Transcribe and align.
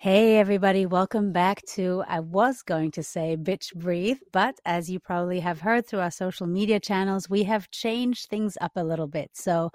Hey, 0.00 0.38
everybody, 0.38 0.86
welcome 0.86 1.32
back 1.32 1.60
to, 1.74 2.04
I 2.06 2.20
was 2.20 2.62
going 2.62 2.92
to 2.92 3.02
say 3.02 3.36
Bitch 3.36 3.74
Breathe, 3.74 4.18
but 4.32 4.54
as 4.64 4.88
you 4.88 5.00
probably 5.00 5.40
have 5.40 5.60
heard 5.60 5.88
through 5.88 5.98
our 5.98 6.10
social 6.12 6.46
media 6.46 6.78
channels, 6.78 7.28
we 7.28 7.42
have 7.42 7.68
changed 7.72 8.28
things 8.28 8.56
up 8.60 8.70
a 8.76 8.84
little 8.84 9.08
bit. 9.08 9.30
So 9.34 9.70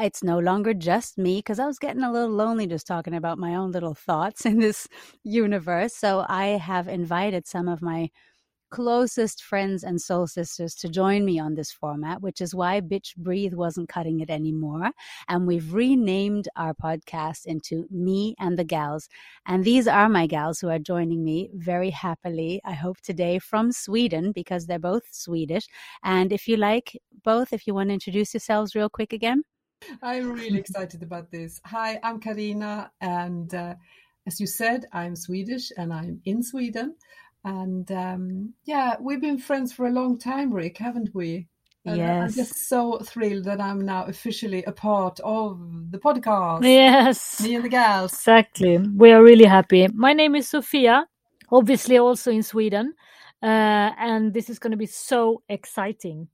it's 0.00 0.24
no 0.24 0.40
longer 0.40 0.74
just 0.74 1.16
me 1.16 1.36
because 1.36 1.60
I 1.60 1.66
was 1.66 1.78
getting 1.78 2.02
a 2.02 2.10
little 2.10 2.28
lonely 2.34 2.66
just 2.66 2.88
talking 2.88 3.14
about 3.14 3.38
my 3.38 3.54
own 3.54 3.70
little 3.70 3.94
thoughts 3.94 4.44
in 4.46 4.58
this 4.58 4.88
universe. 5.22 5.94
So 5.94 6.26
I 6.28 6.58
have 6.58 6.88
invited 6.88 7.46
some 7.46 7.68
of 7.68 7.80
my 7.80 8.10
closest 8.70 9.42
friends 9.42 9.84
and 9.84 10.00
soul 10.00 10.26
sisters 10.26 10.74
to 10.76 10.88
join 10.88 11.24
me 11.24 11.38
on 11.38 11.54
this 11.54 11.72
format, 11.72 12.20
which 12.20 12.40
is 12.40 12.54
why 12.54 12.80
Bitch 12.80 13.16
Breathe 13.16 13.54
wasn't 13.54 13.88
cutting 13.88 14.20
it 14.20 14.30
anymore. 14.30 14.90
And 15.28 15.46
we've 15.46 15.72
renamed 15.72 16.48
our 16.56 16.74
podcast 16.74 17.46
into 17.46 17.86
Me 17.90 18.34
and 18.38 18.58
the 18.58 18.64
Gals. 18.64 19.08
And 19.46 19.64
these 19.64 19.88
are 19.88 20.08
my 20.08 20.26
gals 20.26 20.60
who 20.60 20.68
are 20.68 20.78
joining 20.78 21.24
me 21.24 21.50
very 21.54 21.90
happily, 21.90 22.60
I 22.64 22.72
hope 22.72 23.00
today 23.00 23.38
from 23.38 23.72
Sweden, 23.72 24.32
because 24.32 24.66
they're 24.66 24.78
both 24.78 25.04
Swedish. 25.10 25.66
And 26.02 26.32
if 26.32 26.48
you 26.48 26.56
like 26.56 26.96
both, 27.24 27.52
if 27.52 27.66
you 27.66 27.74
want 27.74 27.90
to 27.90 27.94
introduce 27.94 28.34
yourselves 28.34 28.74
real 28.74 28.88
quick 28.88 29.12
again. 29.12 29.42
I'm 30.02 30.32
really 30.32 30.58
excited 30.58 31.02
about 31.02 31.30
this. 31.30 31.60
Hi, 31.66 32.00
I'm 32.02 32.20
Carina, 32.20 32.90
and 33.00 33.54
uh, 33.54 33.74
as 34.26 34.40
you 34.40 34.46
said, 34.46 34.86
I'm 34.92 35.16
Swedish 35.16 35.70
and 35.76 35.92
I'm 35.92 36.20
in 36.24 36.42
Sweden. 36.42 36.96
And 37.44 37.90
um, 37.92 38.54
yeah, 38.64 38.96
we've 39.00 39.20
been 39.20 39.38
friends 39.38 39.72
for 39.72 39.86
a 39.86 39.92
long 39.92 40.18
time, 40.18 40.52
Rick, 40.52 40.78
haven't 40.78 41.14
we? 41.14 41.48
And 41.84 41.96
yes. 41.96 42.30
I'm 42.30 42.34
just 42.34 42.68
so 42.68 42.98
thrilled 42.98 43.44
that 43.44 43.60
I'm 43.60 43.84
now 43.84 44.04
officially 44.04 44.62
a 44.64 44.72
part 44.72 45.20
of 45.20 45.58
the 45.90 45.98
podcast. 45.98 46.64
Yes. 46.64 47.40
Me 47.40 47.54
and 47.54 47.64
the 47.64 47.68
gals. 47.68 48.12
Exactly. 48.12 48.78
We 48.78 49.12
are 49.12 49.22
really 49.22 49.46
happy. 49.46 49.88
My 49.94 50.12
name 50.12 50.34
is 50.34 50.48
Sofia, 50.48 51.06
obviously 51.50 51.96
also 51.96 52.30
in 52.30 52.42
Sweden. 52.42 52.94
Uh, 53.42 53.94
and 53.96 54.34
this 54.34 54.50
is 54.50 54.58
going 54.58 54.72
to 54.72 54.76
be 54.76 54.86
so 54.86 55.42
exciting. 55.48 56.28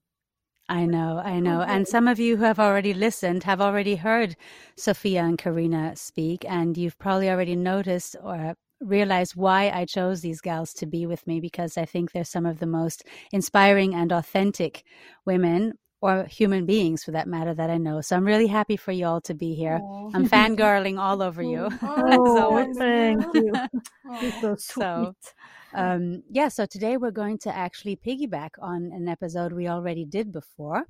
I 0.68 0.86
know, 0.86 1.18
I 1.18 1.41
know. 1.41 1.61
And 1.61 1.86
some 1.86 2.08
of 2.08 2.18
you 2.18 2.39
who 2.39 2.44
have 2.44 2.58
already 2.58 2.94
listened 2.94 3.44
have 3.44 3.61
already 3.61 3.96
heard 3.96 4.34
Sofia 4.77 5.22
and 5.22 5.36
Carina 5.36 5.94
speak, 5.94 6.46
and 6.48 6.78
you've 6.78 6.98
probably 6.98 7.28
already 7.28 7.55
noticed 7.55 8.16
or 8.22 8.56
realize 8.84 9.34
why 9.36 9.70
I 9.70 9.84
chose 9.86 10.20
these 10.20 10.40
gals 10.40 10.72
to 10.74 10.86
be 10.86 11.06
with 11.06 11.27
me 11.27 11.40
because 11.40 11.77
I 11.77 11.84
think 11.84 12.12
they're 12.12 12.24
some 12.24 12.46
of 12.46 12.58
the 12.60 12.66
most 12.66 13.04
inspiring 13.32 13.94
and 13.94 14.12
authentic 14.12 14.84
women 15.24 15.74
or 16.00 16.24
human 16.24 16.66
beings 16.66 17.02
for 17.02 17.12
that 17.12 17.27
matter 17.27 17.55
that 17.55 17.70
I 17.70 17.78
know. 17.78 18.00
So 18.02 18.16
I'm 18.16 18.27
really 18.27 18.46
happy 18.46 18.77
for 18.77 18.92
you 18.92 19.06
all 19.06 19.20
to 19.22 19.34
be 19.34 19.55
here. 19.55 19.80
Aw. 19.82 20.10
I'm 20.14 20.27
fangirling 20.27 20.98
all 21.00 21.22
over 21.22 21.42
you. 21.42 21.70
Oh, 21.82 22.36
Oh, 22.38 22.74
thank 22.78 23.24
you. 23.32 23.55
So 24.40 24.55
So, 24.58 25.14
sweet. 25.14 25.34
um, 25.74 26.22
yeah, 26.30 26.48
so 26.48 26.66
today 26.66 26.96
we're 26.96 27.10
going 27.10 27.38
to 27.38 27.55
actually 27.56 27.96
piggyback 27.96 28.50
on 28.60 28.90
an 28.92 29.08
episode 29.08 29.52
we 29.52 29.66
already 29.68 30.05
did 30.05 30.30
before, 30.32 30.84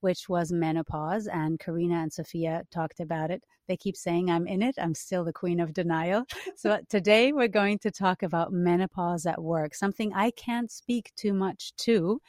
which 0.00 0.28
was 0.28 0.52
menopause. 0.52 1.26
And 1.26 1.58
Carina 1.58 1.96
and 1.96 2.12
Sofia 2.12 2.62
talked 2.70 3.00
about 3.00 3.30
it. 3.30 3.44
They 3.66 3.76
keep 3.76 3.96
saying 3.96 4.30
I'm 4.30 4.46
in 4.46 4.62
it. 4.62 4.76
I'm 4.78 4.94
still 4.94 5.24
the 5.24 5.32
queen 5.32 5.60
of 5.60 5.72
denial. 5.72 6.24
So 6.56 6.80
today 6.88 7.32
we're 7.32 7.46
going 7.46 7.78
to 7.80 7.90
talk 7.90 8.24
about 8.24 8.52
menopause 8.52 9.26
at 9.26 9.40
work, 9.40 9.74
something 9.74 10.12
I 10.12 10.32
can't 10.32 10.70
speak 10.72 11.12
too 11.14 11.32
much 11.32 11.72
to, 11.76 12.20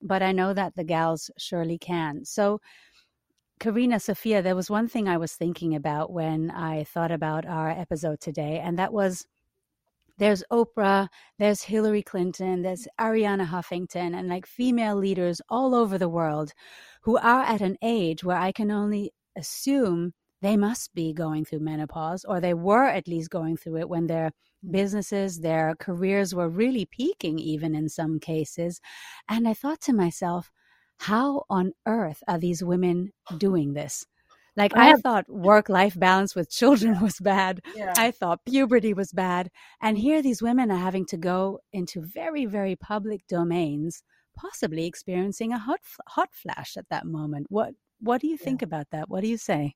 but 0.00 0.22
I 0.22 0.32
know 0.32 0.54
that 0.54 0.74
the 0.74 0.84
gals 0.84 1.30
surely 1.36 1.76
can. 1.76 2.24
So, 2.24 2.60
Carina, 3.60 4.00
Sofia, 4.00 4.42
there 4.42 4.56
was 4.56 4.70
one 4.70 4.88
thing 4.88 5.06
I 5.08 5.18
was 5.18 5.34
thinking 5.34 5.74
about 5.74 6.12
when 6.12 6.50
I 6.50 6.84
thought 6.84 7.10
about 7.10 7.46
our 7.46 7.70
episode 7.70 8.20
today, 8.20 8.58
and 8.58 8.78
that 8.78 8.92
was 8.92 9.26
there's 10.18 10.44
Oprah, 10.52 11.08
there's 11.38 11.62
Hillary 11.62 12.02
Clinton, 12.02 12.56
mm-hmm. 12.56 12.62
there's 12.62 12.86
Arianna 13.00 13.46
Huffington, 13.46 14.14
and 14.14 14.28
like 14.28 14.46
female 14.46 14.96
leaders 14.96 15.40
all 15.48 15.74
over 15.74 15.98
the 15.98 16.08
world 16.08 16.52
who 17.02 17.18
are 17.18 17.42
at 17.42 17.60
an 17.60 17.76
age 17.82 18.24
where 18.24 18.38
I 18.38 18.52
can 18.52 18.70
only 18.70 19.12
assume 19.36 20.12
they 20.42 20.56
must 20.56 20.94
be 20.94 21.12
going 21.12 21.44
through 21.44 21.60
menopause, 21.60 22.24
or 22.24 22.40
they 22.40 22.54
were 22.54 22.84
at 22.84 23.08
least 23.08 23.30
going 23.30 23.56
through 23.56 23.78
it 23.78 23.88
when 23.88 24.06
their 24.06 24.28
mm-hmm. 24.28 24.72
businesses, 24.72 25.40
their 25.40 25.74
careers 25.80 26.34
were 26.34 26.48
really 26.48 26.86
peaking, 26.86 27.38
even 27.38 27.74
in 27.74 27.88
some 27.88 28.20
cases. 28.20 28.80
And 29.28 29.48
I 29.48 29.54
thought 29.54 29.80
to 29.82 29.92
myself, 29.92 30.50
how 30.98 31.44
on 31.50 31.72
earth 31.86 32.22
are 32.28 32.38
these 32.38 32.62
women 32.62 33.10
doing 33.38 33.72
this? 33.72 34.06
Like, 34.56 34.76
I 34.76 34.92
I 34.92 34.94
thought 34.94 35.28
work 35.28 35.68
life 35.68 35.98
balance 35.98 36.34
with 36.34 36.50
children 36.50 37.00
was 37.02 37.18
bad. 37.18 37.60
Yeah. 37.74 37.92
I 37.96 38.10
thought 38.12 38.44
puberty 38.44 38.94
was 38.94 39.12
bad. 39.12 39.50
And 39.80 39.98
here 39.98 40.22
these 40.22 40.40
women 40.42 40.70
are 40.70 40.78
having 40.78 41.06
to 41.06 41.16
go 41.16 41.60
into 41.72 42.00
very, 42.02 42.46
very 42.46 42.76
public 42.76 43.26
domains, 43.26 44.02
possibly 44.36 44.86
experiencing 44.86 45.52
a 45.52 45.58
hot, 45.58 45.80
hot 46.06 46.30
flash 46.32 46.76
at 46.76 46.88
that 46.90 47.04
moment. 47.06 47.46
What, 47.50 47.74
what 48.00 48.20
do 48.20 48.28
you 48.28 48.36
think 48.36 48.62
about 48.62 48.86
that? 48.90 49.08
What 49.08 49.22
do 49.22 49.28
you 49.28 49.38
say? 49.38 49.74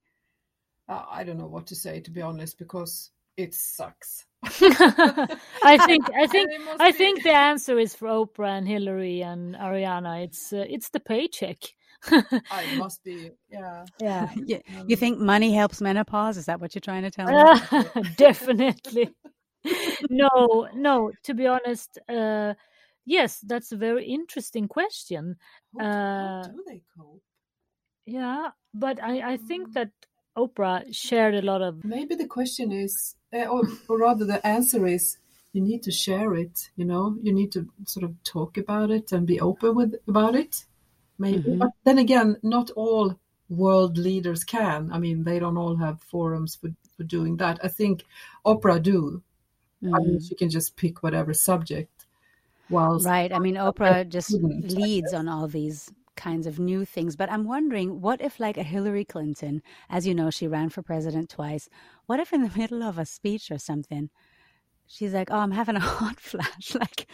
Uh, 0.89 1.05
I 1.11 1.25
don't 1.25 1.39
know 1.39 1.47
what 1.47 1.67
to 1.69 1.75
say, 1.75 2.01
to 2.01 2.11
be 2.11 2.23
honest, 2.23 2.57
because 2.59 3.11
it 3.37 3.55
sucks. 3.55 4.27
I 4.45 5.77
think 5.87 6.09
I 6.15 6.27
think 6.27 6.51
And 6.53 6.63
it 6.63 6.65
must 6.65 6.81
I 6.81 6.93
be- 6.93 6.99
think 6.99 7.23
the 7.23 7.33
answer 7.37 7.79
is 7.79 7.95
for 7.95 8.09
Oprah 8.09 8.57
and 8.59 8.67
Hillary 8.69 9.21
and 9.23 9.55
Arianna. 9.55 10.25
It's 10.25 10.53
uh, 10.53 10.65
it's 10.69 10.91
the 10.91 11.01
paycheck. 11.01 11.59
I 12.51 12.67
must 12.67 13.03
be, 13.05 13.31
yeah. 13.51 13.87
yeah, 14.01 14.31
You, 14.37 14.61
Um, 14.77 14.89
you 14.89 14.97
think 14.97 15.19
money 15.19 15.53
helps 15.53 15.81
menopause? 15.81 16.37
Is 16.37 16.47
that 16.47 16.61
what 16.61 16.75
you're 16.75 16.81
trying 16.81 17.03
to 17.03 17.11
tell 17.11 17.29
me? 17.29 18.03
definitely. 18.17 19.11
no, 20.11 20.69
no. 20.75 21.13
To 21.25 21.35
be 21.35 21.47
honest, 21.47 21.99
uh, 22.09 22.55
yes, 23.05 23.41
that's 23.47 23.73
a 23.73 23.77
very 23.77 24.07
interesting 24.07 24.69
question. 24.69 25.37
How, 25.79 25.85
Uh, 25.85 26.49
do 26.49 26.65
they 26.67 26.83
cope? 26.97 27.23
Yeah, 28.07 28.51
but 28.73 29.03
I 29.03 29.33
I 29.33 29.37
Mm. 29.37 29.49
think 29.49 29.73
that 29.75 29.91
Oprah 30.37 30.85
shared 30.95 31.35
a 31.35 31.43
lot 31.43 31.63
of 31.63 31.85
Maybe 31.85 32.15
the 32.15 32.27
question 32.27 32.73
is, 32.73 33.17
uh, 33.33 33.47
or, 33.47 33.63
or 33.89 33.99
rather, 33.99 34.25
the 34.25 34.41
answer 34.47 34.87
is, 34.87 35.19
you 35.53 35.61
need 35.63 35.83
to 35.83 35.91
share 35.91 36.35
it. 36.35 36.71
You 36.77 36.85
know, 36.85 37.17
you 37.23 37.33
need 37.33 37.53
to 37.53 37.67
sort 37.85 38.05
of 38.05 38.13
talk 38.25 38.57
about 38.59 38.91
it 38.91 39.13
and 39.13 39.27
be 39.27 39.41
open 39.41 39.75
with 39.75 39.95
about 40.07 40.35
it. 40.35 40.65
Maybe, 41.19 41.51
Mhm. 41.51 41.59
but 41.59 41.71
then 41.85 41.99
again, 41.99 42.37
not 42.43 42.71
all 42.71 43.19
world 43.49 43.99
leaders 43.99 44.45
can. 44.45 44.93
I 44.93 44.99
mean, 44.99 45.25
they 45.25 45.39
don't 45.39 45.57
all 45.57 45.77
have 45.77 46.01
forums 46.03 46.55
for, 46.55 46.71
for 46.97 47.03
doing 47.05 47.37
that. 47.39 47.59
I 47.63 47.69
think 47.69 48.05
Oprah 48.45 48.83
do. 48.83 49.23
I 49.83 49.87
mean, 49.87 50.19
Mm. 50.19 50.29
she 50.29 50.35
can 50.35 50.51
just 50.51 50.77
pick 50.77 51.03
whatever 51.03 51.33
subject. 51.35 52.07
Whilst 52.69 53.07
Right. 53.07 53.33
I 53.33 53.39
mean, 53.39 53.55
Oprah 53.55 54.09
just 54.09 54.33
leads 54.43 55.13
on 55.15 55.29
all 55.29 55.49
these 55.49 55.91
kinds 56.17 56.47
of 56.47 56.59
new 56.59 56.85
things. 56.85 57.17
But 57.17 57.31
I'm 57.33 57.45
wondering, 57.45 58.01
what 58.01 58.21
if, 58.21 58.39
like 58.41 58.59
a 58.59 58.63
Hillary 58.65 59.05
Clinton, 59.05 59.63
as 59.89 60.07
you 60.07 60.15
know, 60.15 60.31
she 60.31 60.47
ran 60.49 60.69
for 60.69 60.83
president 60.83 61.31
twice, 61.31 61.69
what 62.07 62.21
if 62.21 62.33
in 62.33 62.43
the 62.43 62.59
middle 62.59 62.83
of 62.83 62.99
a 62.99 63.07
speech 63.07 63.51
or 63.51 63.59
something, 63.59 64.11
she's 64.87 65.15
like, 65.15 65.31
oh, 65.31 65.39
I'm 65.39 65.53
having 65.53 65.77
a 65.77 65.81
hot 65.99 66.21
flash? 66.21 66.75
Like, 66.75 67.09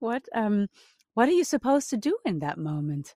what, 0.00 0.26
um, 0.34 0.68
what 1.14 1.28
are 1.28 1.32
you 1.32 1.44
supposed 1.44 1.90
to 1.90 1.96
do 1.96 2.16
in 2.24 2.38
that 2.40 2.58
moment? 2.58 3.14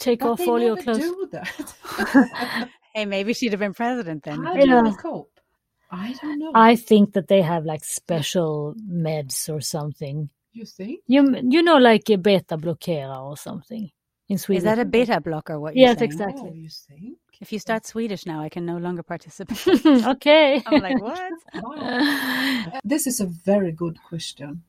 Take 0.00 0.20
but 0.20 0.30
off 0.32 0.38
they 0.38 0.46
all 0.48 0.58
your 0.60 0.76
clothes. 0.76 0.98
do 0.98 1.28
that. 1.32 2.68
Hey, 2.92 3.04
maybe 3.06 3.32
she'd 3.34 3.52
have 3.52 3.60
been 3.60 3.72
president 3.72 4.24
then. 4.24 4.42
How 4.42 4.56
Yeah. 4.56 4.82
do 4.82 4.90
they 4.90 4.96
cope? 4.96 5.38
I 5.92 6.12
don't 6.20 6.38
know. 6.40 6.50
I 6.54 6.74
think 6.74 7.12
that 7.12 7.28
they 7.28 7.40
have 7.42 7.64
like 7.64 7.84
special 7.84 8.74
meds 9.06 9.48
or 9.48 9.60
something. 9.60 10.28
you 10.52 10.64
think? 10.64 10.98
You 11.06 11.22
you 11.54 11.62
know 11.62 11.76
like 11.78 12.10
a 12.10 12.16
beta 12.16 12.56
blockera 12.58 13.16
or 13.22 13.36
something 13.36 13.90
in 14.28 14.38
Sweden. 14.38 14.58
Is 14.58 14.64
that 14.64 14.78
a 14.80 14.84
beta 14.84 15.20
blocker, 15.20 15.60
what 15.60 15.76
you're 15.76 15.86
Yes, 15.86 15.98
saying? 15.98 16.10
exactly. 16.10 16.50
Oh, 16.50 16.54
you 16.54 16.68
think? 16.68 17.18
If 17.40 17.52
you 17.52 17.58
start 17.60 17.86
Swedish 17.86 18.26
now, 18.26 18.40
I 18.42 18.48
can 18.48 18.66
no 18.66 18.76
longer 18.76 19.02
participate. 19.04 19.64
okay. 20.14 20.62
I'm 20.66 20.82
like, 20.82 20.98
what? 21.00 21.32
Wow. 21.62 22.80
This 22.84 23.06
is 23.06 23.20
a 23.20 23.26
very 23.26 23.72
good 23.72 23.96
question. 24.02 24.62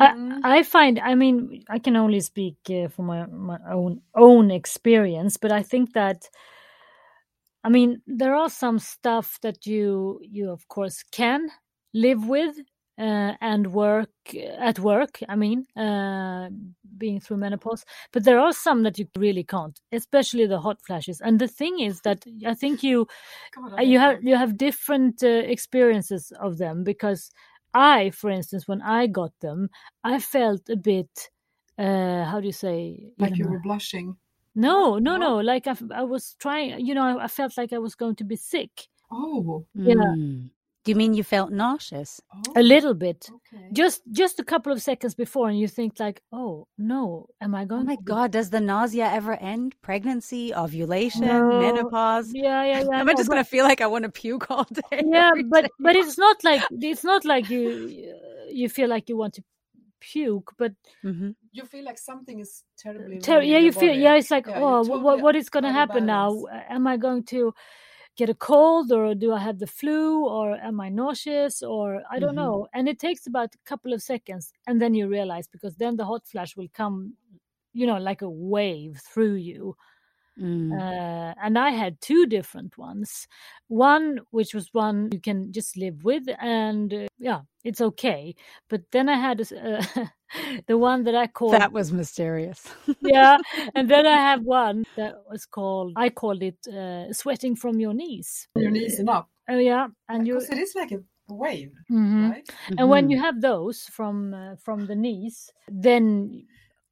Mm. 0.00 0.40
I 0.44 0.62
find, 0.62 0.98
I 0.98 1.14
mean, 1.14 1.62
I 1.68 1.78
can 1.78 1.96
only 1.96 2.20
speak 2.20 2.56
uh, 2.70 2.88
from 2.88 3.06
my, 3.06 3.26
my 3.26 3.58
own 3.70 4.00
own 4.14 4.50
experience, 4.50 5.36
but 5.36 5.52
I 5.52 5.62
think 5.62 5.92
that, 5.94 6.28
I 7.62 7.68
mean, 7.68 8.02
there 8.06 8.34
are 8.34 8.50
some 8.50 8.78
stuff 8.78 9.38
that 9.42 9.66
you 9.66 10.20
you 10.22 10.50
of 10.50 10.66
course 10.68 11.02
can 11.12 11.48
live 11.92 12.26
with 12.28 12.56
uh, 12.98 13.32
and 13.40 13.72
work 13.72 14.10
at 14.58 14.78
work. 14.78 15.20
I 15.28 15.36
mean, 15.36 15.66
uh, 15.76 16.50
being 16.98 17.20
through 17.20 17.38
menopause, 17.38 17.84
but 18.12 18.24
there 18.24 18.38
are 18.38 18.52
some 18.52 18.82
that 18.84 18.98
you 18.98 19.06
really 19.16 19.44
can't, 19.44 19.78
especially 19.92 20.46
the 20.46 20.60
hot 20.60 20.80
flashes. 20.86 21.20
And 21.20 21.38
the 21.40 21.48
thing 21.48 21.80
is 21.80 22.00
that 22.02 22.24
I 22.46 22.54
think 22.54 22.82
you 22.82 23.06
God, 23.54 23.78
uh, 23.78 23.82
you 23.82 23.98
have 23.98 24.22
you 24.22 24.36
have 24.36 24.56
different 24.56 25.22
uh, 25.22 25.28
experiences 25.28 26.32
of 26.40 26.58
them 26.58 26.84
because 26.84 27.30
I, 27.74 28.10
for 28.10 28.30
instance, 28.30 28.68
when 28.68 28.80
I 28.82 29.06
got 29.08 29.32
them, 29.40 29.68
I 30.04 30.20
felt 30.20 30.68
a 30.70 30.76
bit. 30.76 31.30
Uh, 31.76 32.24
how 32.24 32.40
do 32.40 32.46
you 32.46 32.52
say? 32.52 33.10
like 33.18 33.36
you 33.36 33.44
know, 33.44 33.50
were 33.50 33.58
blushing. 33.58 34.16
no, 34.54 34.98
no, 34.98 35.16
No? 35.16 35.18
no. 35.18 35.36
Like 35.40 35.66
I 35.66 36.02
was 36.04 36.36
trying. 36.38 36.86
You 36.86 36.94
know, 36.94 37.18
I, 37.18 37.24
I 37.24 37.28
felt 37.28 37.56
like 37.56 37.72
I 37.72 37.78
was 37.78 37.94
going 37.96 38.14
to 38.16 38.24
be 38.24 38.36
sick. 38.36 38.86
Oh, 39.10 39.64
Yeah. 39.74 39.94
Mm. 39.94 40.50
Do 40.84 40.90
you 40.92 40.96
mean 40.96 41.14
you 41.14 41.24
felt 41.24 41.50
nauseous? 41.50 42.20
a 42.56 42.62
little 42.62 42.94
bit. 42.94 43.30
Okay. 43.30 43.68
Just 43.72 44.02
just 44.12 44.38
a 44.38 44.44
couple 44.44 44.70
of 44.72 44.80
seconds 44.82 45.14
before, 45.14 45.48
and 45.48 45.58
you 45.58 45.66
think 45.66 45.98
like, 45.98 46.20
"Oh 46.30 46.68
no, 46.78 47.26
am 47.40 47.54
I 47.54 47.62
Oh 47.62 47.66
going?" 47.66 47.86
my 47.86 47.94
to 47.96 48.02
be-" 48.02 48.12
God, 48.12 48.30
does 48.32 48.50
the 48.50 48.60
nausea 48.60 49.10
ever 49.10 49.32
end? 49.34 49.74
Pregnancy, 49.82 50.54
ovulation, 50.54 51.22
No. 51.26 51.58
menopause? 51.58 52.32
Yeah, 52.34 52.64
yeah, 52.64 52.82
yeah. 52.90 53.00
Am 53.00 53.08
I 53.08 53.12
no, 53.12 53.18
just 53.18 53.28
going 53.30 53.42
to 53.42 53.48
feel 53.48 53.64
like 53.64 53.80
I 53.80 53.86
want 53.86 54.04
to 54.04 54.10
puke 54.10 54.50
all 54.50 54.64
day? 54.64 55.02
yeah 55.12 55.30
but 55.50 55.62
day? 55.62 55.70
but 55.80 55.96
it's 55.96 56.18
not 56.18 56.44
like 56.44 56.62
it's 56.70 57.02
not 57.04 57.24
like 57.24 57.48
you 57.48 57.64
you 58.52 58.68
feel 58.68 58.88
like 58.88 59.08
you 59.08 59.16
want 59.16 59.34
to 59.34 59.42
puke 60.00 60.52
but 60.58 60.72
Mhm. 61.02 61.34
you 61.52 61.64
feel 61.64 61.84
like 61.84 61.98
something 61.98 62.40
is 62.40 62.62
terribly 62.76 63.18
ter- 63.20 63.36
wrong 63.40 63.44
yeah 63.44 63.56
your 63.58 63.66
you 63.66 63.72
feel 63.72 63.88
body. 63.88 64.00
yeah 64.00 64.16
it's 64.16 64.30
like 64.30 64.46
Yeah, 64.46 64.58
oh 64.58 64.82
totally 64.84 65.00
what 65.04 65.20
what 65.22 65.36
is 65.36 65.48
going 65.48 65.64
to 65.64 65.72
happen 65.72 66.04
now 66.06 66.44
am 66.68 66.86
i 66.86 66.96
going 66.98 67.22
to 67.24 67.54
get 68.16 68.28
a 68.30 68.34
cold 68.34 68.92
or 68.92 69.14
do 69.14 69.32
i 69.32 69.38
have 69.38 69.58
the 69.58 69.66
flu 69.66 70.26
or 70.26 70.54
am 70.56 70.80
i 70.80 70.88
nauseous 70.88 71.62
or 71.62 72.02
i 72.10 72.18
don't 72.18 72.34
Mhm. 72.34 72.36
know 72.36 72.68
and 72.72 72.88
it 72.88 72.98
takes 72.98 73.26
about 73.26 73.54
a 73.54 73.58
couple 73.64 73.92
of 73.92 74.02
seconds 74.02 74.52
and 74.66 74.80
then 74.80 74.94
you 74.94 75.08
realize 75.08 75.48
because 75.48 75.76
then 75.76 75.96
the 75.96 76.04
hot 76.04 76.26
flash 76.26 76.56
will 76.56 76.68
come 76.74 77.14
you 77.72 77.86
know 77.86 77.98
like 77.98 78.22
a 78.22 78.30
wave 78.30 79.00
through 79.12 79.34
you 79.34 79.76
Mm. 80.40 80.80
uh, 80.80 81.34
and 81.42 81.58
I 81.58 81.70
had 81.70 82.00
two 82.00 82.26
different 82.26 82.76
ones. 82.78 83.28
One, 83.68 84.20
which 84.30 84.54
was 84.54 84.68
one 84.72 85.10
you 85.12 85.20
can 85.20 85.52
just 85.52 85.76
live 85.76 86.04
with, 86.04 86.24
and 86.40 86.92
uh, 86.92 87.06
yeah, 87.18 87.42
it's 87.64 87.80
okay. 87.80 88.34
But 88.68 88.82
then 88.92 89.08
I 89.08 89.14
had 89.16 89.40
a 89.40 89.42
s- 89.42 89.52
uh, 89.52 90.06
the 90.66 90.78
one 90.78 91.04
that 91.04 91.14
I 91.14 91.26
called 91.28 91.52
that 91.52 91.72
was 91.72 91.92
mysterious. 91.92 92.72
yeah, 93.02 93.38
and 93.74 93.88
then 93.88 94.06
I 94.06 94.16
have 94.18 94.42
one 94.42 94.84
that 94.96 95.14
was 95.30 95.46
called 95.46 95.92
I 95.96 96.10
called 96.10 96.42
it 96.42 96.66
uh, 96.66 97.12
sweating 97.12 97.56
from 97.56 97.78
your 97.80 97.94
knees. 97.94 98.48
Your 98.56 98.70
knees 98.70 98.98
and 98.98 99.08
up. 99.10 99.28
Oh 99.48 99.58
yeah, 99.58 99.88
and 100.08 100.26
you 100.26 100.34
Because 100.34 100.50
it 100.50 100.58
is 100.58 100.74
like 100.74 100.92
a 100.92 101.02
wave, 101.28 101.72
Mhm. 101.90 102.30
right? 102.30 102.48
and 102.78 102.88
when 102.88 103.04
Mhm. 103.06 103.10
you 103.10 103.18
have 103.20 103.40
those 103.40 103.82
from 103.86 104.34
uh, 104.34 104.56
from 104.56 104.86
the 104.86 104.94
knees, 104.96 105.50
then 105.68 106.46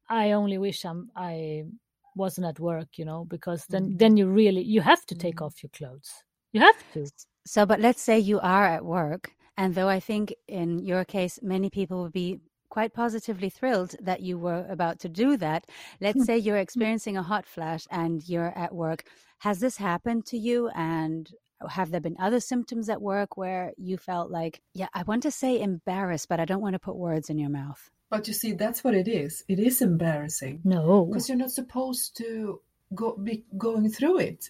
I 0.09 0.31
only 0.33 0.57
wish 0.57 0.85
I'm 0.85 1.09
I 1.15 1.65
wasn't 2.15 2.47
at 2.47 2.59
work, 2.59 2.97
you 2.97 3.05
know, 3.05 3.25
because 3.25 3.65
then 3.67 3.91
Mhm. 3.91 3.97
then 3.97 4.17
you 4.17 4.27
really 4.29 4.61
you 4.63 4.81
have 4.81 5.05
to 5.07 5.15
take 5.15 5.39
Mhm. 5.39 5.45
off 5.45 5.63
your 5.63 5.69
clothes. 5.71 6.23
You 6.53 6.61
have 6.61 6.83
to. 6.93 7.11
So, 7.45 7.65
but 7.65 7.79
let's 7.79 8.01
say 8.01 8.19
you 8.19 8.39
are 8.39 8.65
at 8.65 8.85
work, 8.85 9.35
and 9.57 9.75
though 9.75 9.89
I 9.89 9.99
think 9.99 10.33
in 10.47 10.79
your 10.79 11.03
case, 11.05 11.39
many 11.41 11.69
people 11.69 12.01
would 12.03 12.13
be 12.13 12.39
quite 12.69 12.93
positively 12.93 13.49
thrilled 13.49 13.95
that 14.01 14.21
you 14.21 14.37
were 14.37 14.65
about 14.69 14.99
to 14.99 15.09
do 15.09 15.37
that. 15.37 15.67
Let's 16.01 16.23
say 16.25 16.37
you're 16.37 16.57
experiencing 16.57 17.17
a 17.17 17.23
hot 17.23 17.45
flash 17.45 17.85
and 17.91 18.27
you're 18.27 18.57
at 18.57 18.73
work. 18.73 19.03
Has 19.39 19.59
this 19.59 19.77
happened 19.77 20.25
to 20.27 20.37
you? 20.37 20.69
And 20.69 21.29
have 21.69 21.91
there 21.91 22.01
been 22.01 22.15
other 22.19 22.39
symptoms 22.39 22.89
at 22.89 23.01
work 23.01 23.37
where 23.37 23.73
you 23.77 23.97
felt 23.97 24.31
like, 24.31 24.61
yeah, 24.73 24.87
I 24.93 25.03
want 25.03 25.21
to 25.23 25.31
say 25.31 25.61
embarrassed, 25.61 26.29
but 26.29 26.39
I 26.39 26.45
don't 26.45 26.61
want 26.61 26.73
to 26.73 26.79
put 26.79 26.95
words 26.95 27.29
in 27.29 27.37
your 27.37 27.49
mouth? 27.51 27.91
But 28.09 28.27
you 28.27 28.33
see, 28.33 28.53
that's 28.53 28.83
what 28.83 28.93
it 28.93 29.07
is. 29.07 29.43
It 29.47 29.59
is 29.59 29.81
embarrassing 29.81 30.61
No. 30.63 31.05
because 31.05 31.27
you're 31.29 31.37
not 31.37 31.51
supposed 31.51 32.15
to 32.17 32.61
go 32.93 33.17
be 33.17 33.43
going 33.57 33.89
through 33.89 34.19
it. 34.19 34.49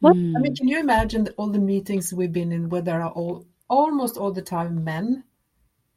What? 0.00 0.12
I 0.16 0.18
Mm. 0.18 0.40
mean, 0.40 0.54
can 0.56 0.68
you 0.68 0.78
imagine 0.80 1.28
all 1.36 1.48
the 1.50 1.58
meetings 1.58 2.12
we've 2.12 2.32
been 2.32 2.52
in 2.52 2.68
where 2.68 2.82
there 2.82 3.02
are 3.02 3.10
all 3.12 3.46
almost 3.68 4.16
all 4.16 4.32
the 4.32 4.42
time 4.42 4.84
men, 4.84 5.24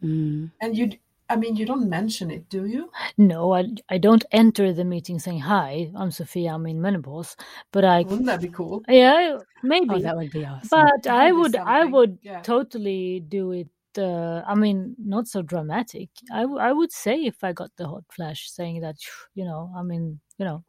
Mm. 0.04 0.52
and 0.62 0.78
you, 0.78 0.92
I 1.30 1.36
mean, 1.36 1.56
you 1.58 1.66
don't 1.66 1.90
mention 1.90 2.32
it, 2.32 2.48
do 2.50 2.66
you? 2.66 2.90
No, 3.18 3.54
I, 3.54 3.66
I 3.90 3.98
don't 3.98 4.24
enter 4.32 4.72
the 4.74 4.86
meeting 4.86 5.20
saying, 5.20 5.40
Hi, 5.42 5.92
I'm 5.96 6.12
Sofia, 6.12 6.54
I'm 6.54 6.66
in 6.68 6.82
menopause. 6.82 7.36
But 7.72 7.84
I, 7.86 8.04
Wouldn't 8.04 8.26
that 8.28 8.42
be 8.42 8.48
cool? 8.50 8.84
yeah, 8.88 9.38
maybe. 9.64 9.88
Oh, 9.90 10.00
that 10.00 10.16
would 10.16 10.32
be 10.32 10.46
awesome. 10.46 10.70
but 10.72 11.08
I 11.08 11.32
would 11.32 11.40
would, 11.42 11.52
be 11.54 11.58
I 11.60 11.84
would 11.86 12.18
yeah. 12.22 12.42
totally 12.42 13.20
do 13.22 13.52
it. 13.52 13.68
Uh, 13.98 14.44
I 14.48 14.56
mean, 14.56 14.96
not 15.00 15.28
so 15.28 15.42
dramatic. 15.42 16.10
I, 16.32 16.42
w- 16.42 16.60
I 16.60 16.72
would 16.72 16.92
say 16.92 17.26
if 17.26 17.44
I 17.44 17.54
got 17.54 17.72
the 17.78 17.88
hot 17.88 18.04
flash, 18.12 18.50
saying 18.52 18.82
that, 18.82 18.98
you 19.36 19.46
know, 19.46 19.72
I 19.76 19.84
mean, 19.84 20.20
you 20.38 20.46
know, 20.46 20.64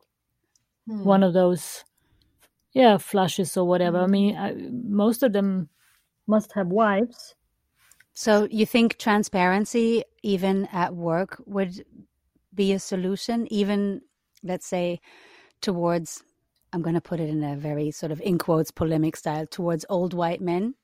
Hmm. 0.86 1.02
one 1.04 1.22
of 1.22 1.32
those, 1.34 1.84
yeah, 2.72 2.98
flashes 2.98 3.56
or 3.56 3.66
whatever. 3.68 3.98
I 4.00 4.06
Mhm. 4.06 4.10
mean, 4.10 4.36
I, 4.36 4.54
most 4.84 5.22
of 5.22 5.32
them 5.32 5.68
must 6.26 6.52
have 6.54 6.68
wives. 6.68 7.34
So 8.14 8.48
you 8.50 8.66
think 8.66 8.98
transparency, 8.98 10.04
even 10.22 10.66
at 10.72 10.94
work, 10.94 11.42
would 11.46 11.84
be 12.54 12.72
a 12.72 12.78
solution, 12.78 13.46
even 13.52 14.02
let's 14.42 14.66
say 14.66 15.00
towards, 15.62 16.22
I'm 16.72 16.82
going 16.82 16.94
to 16.96 17.02
put 17.02 17.20
it 17.20 17.30
in 17.30 17.44
a 17.44 17.56
very 17.56 17.90
sort 17.92 18.12
of 18.12 18.20
in 18.22 18.38
quotes 18.38 18.70
polemic 18.72 19.16
style, 19.16 19.46
towards 19.46 19.86
old 19.90 20.14
white 20.14 20.40
men? 20.42 20.74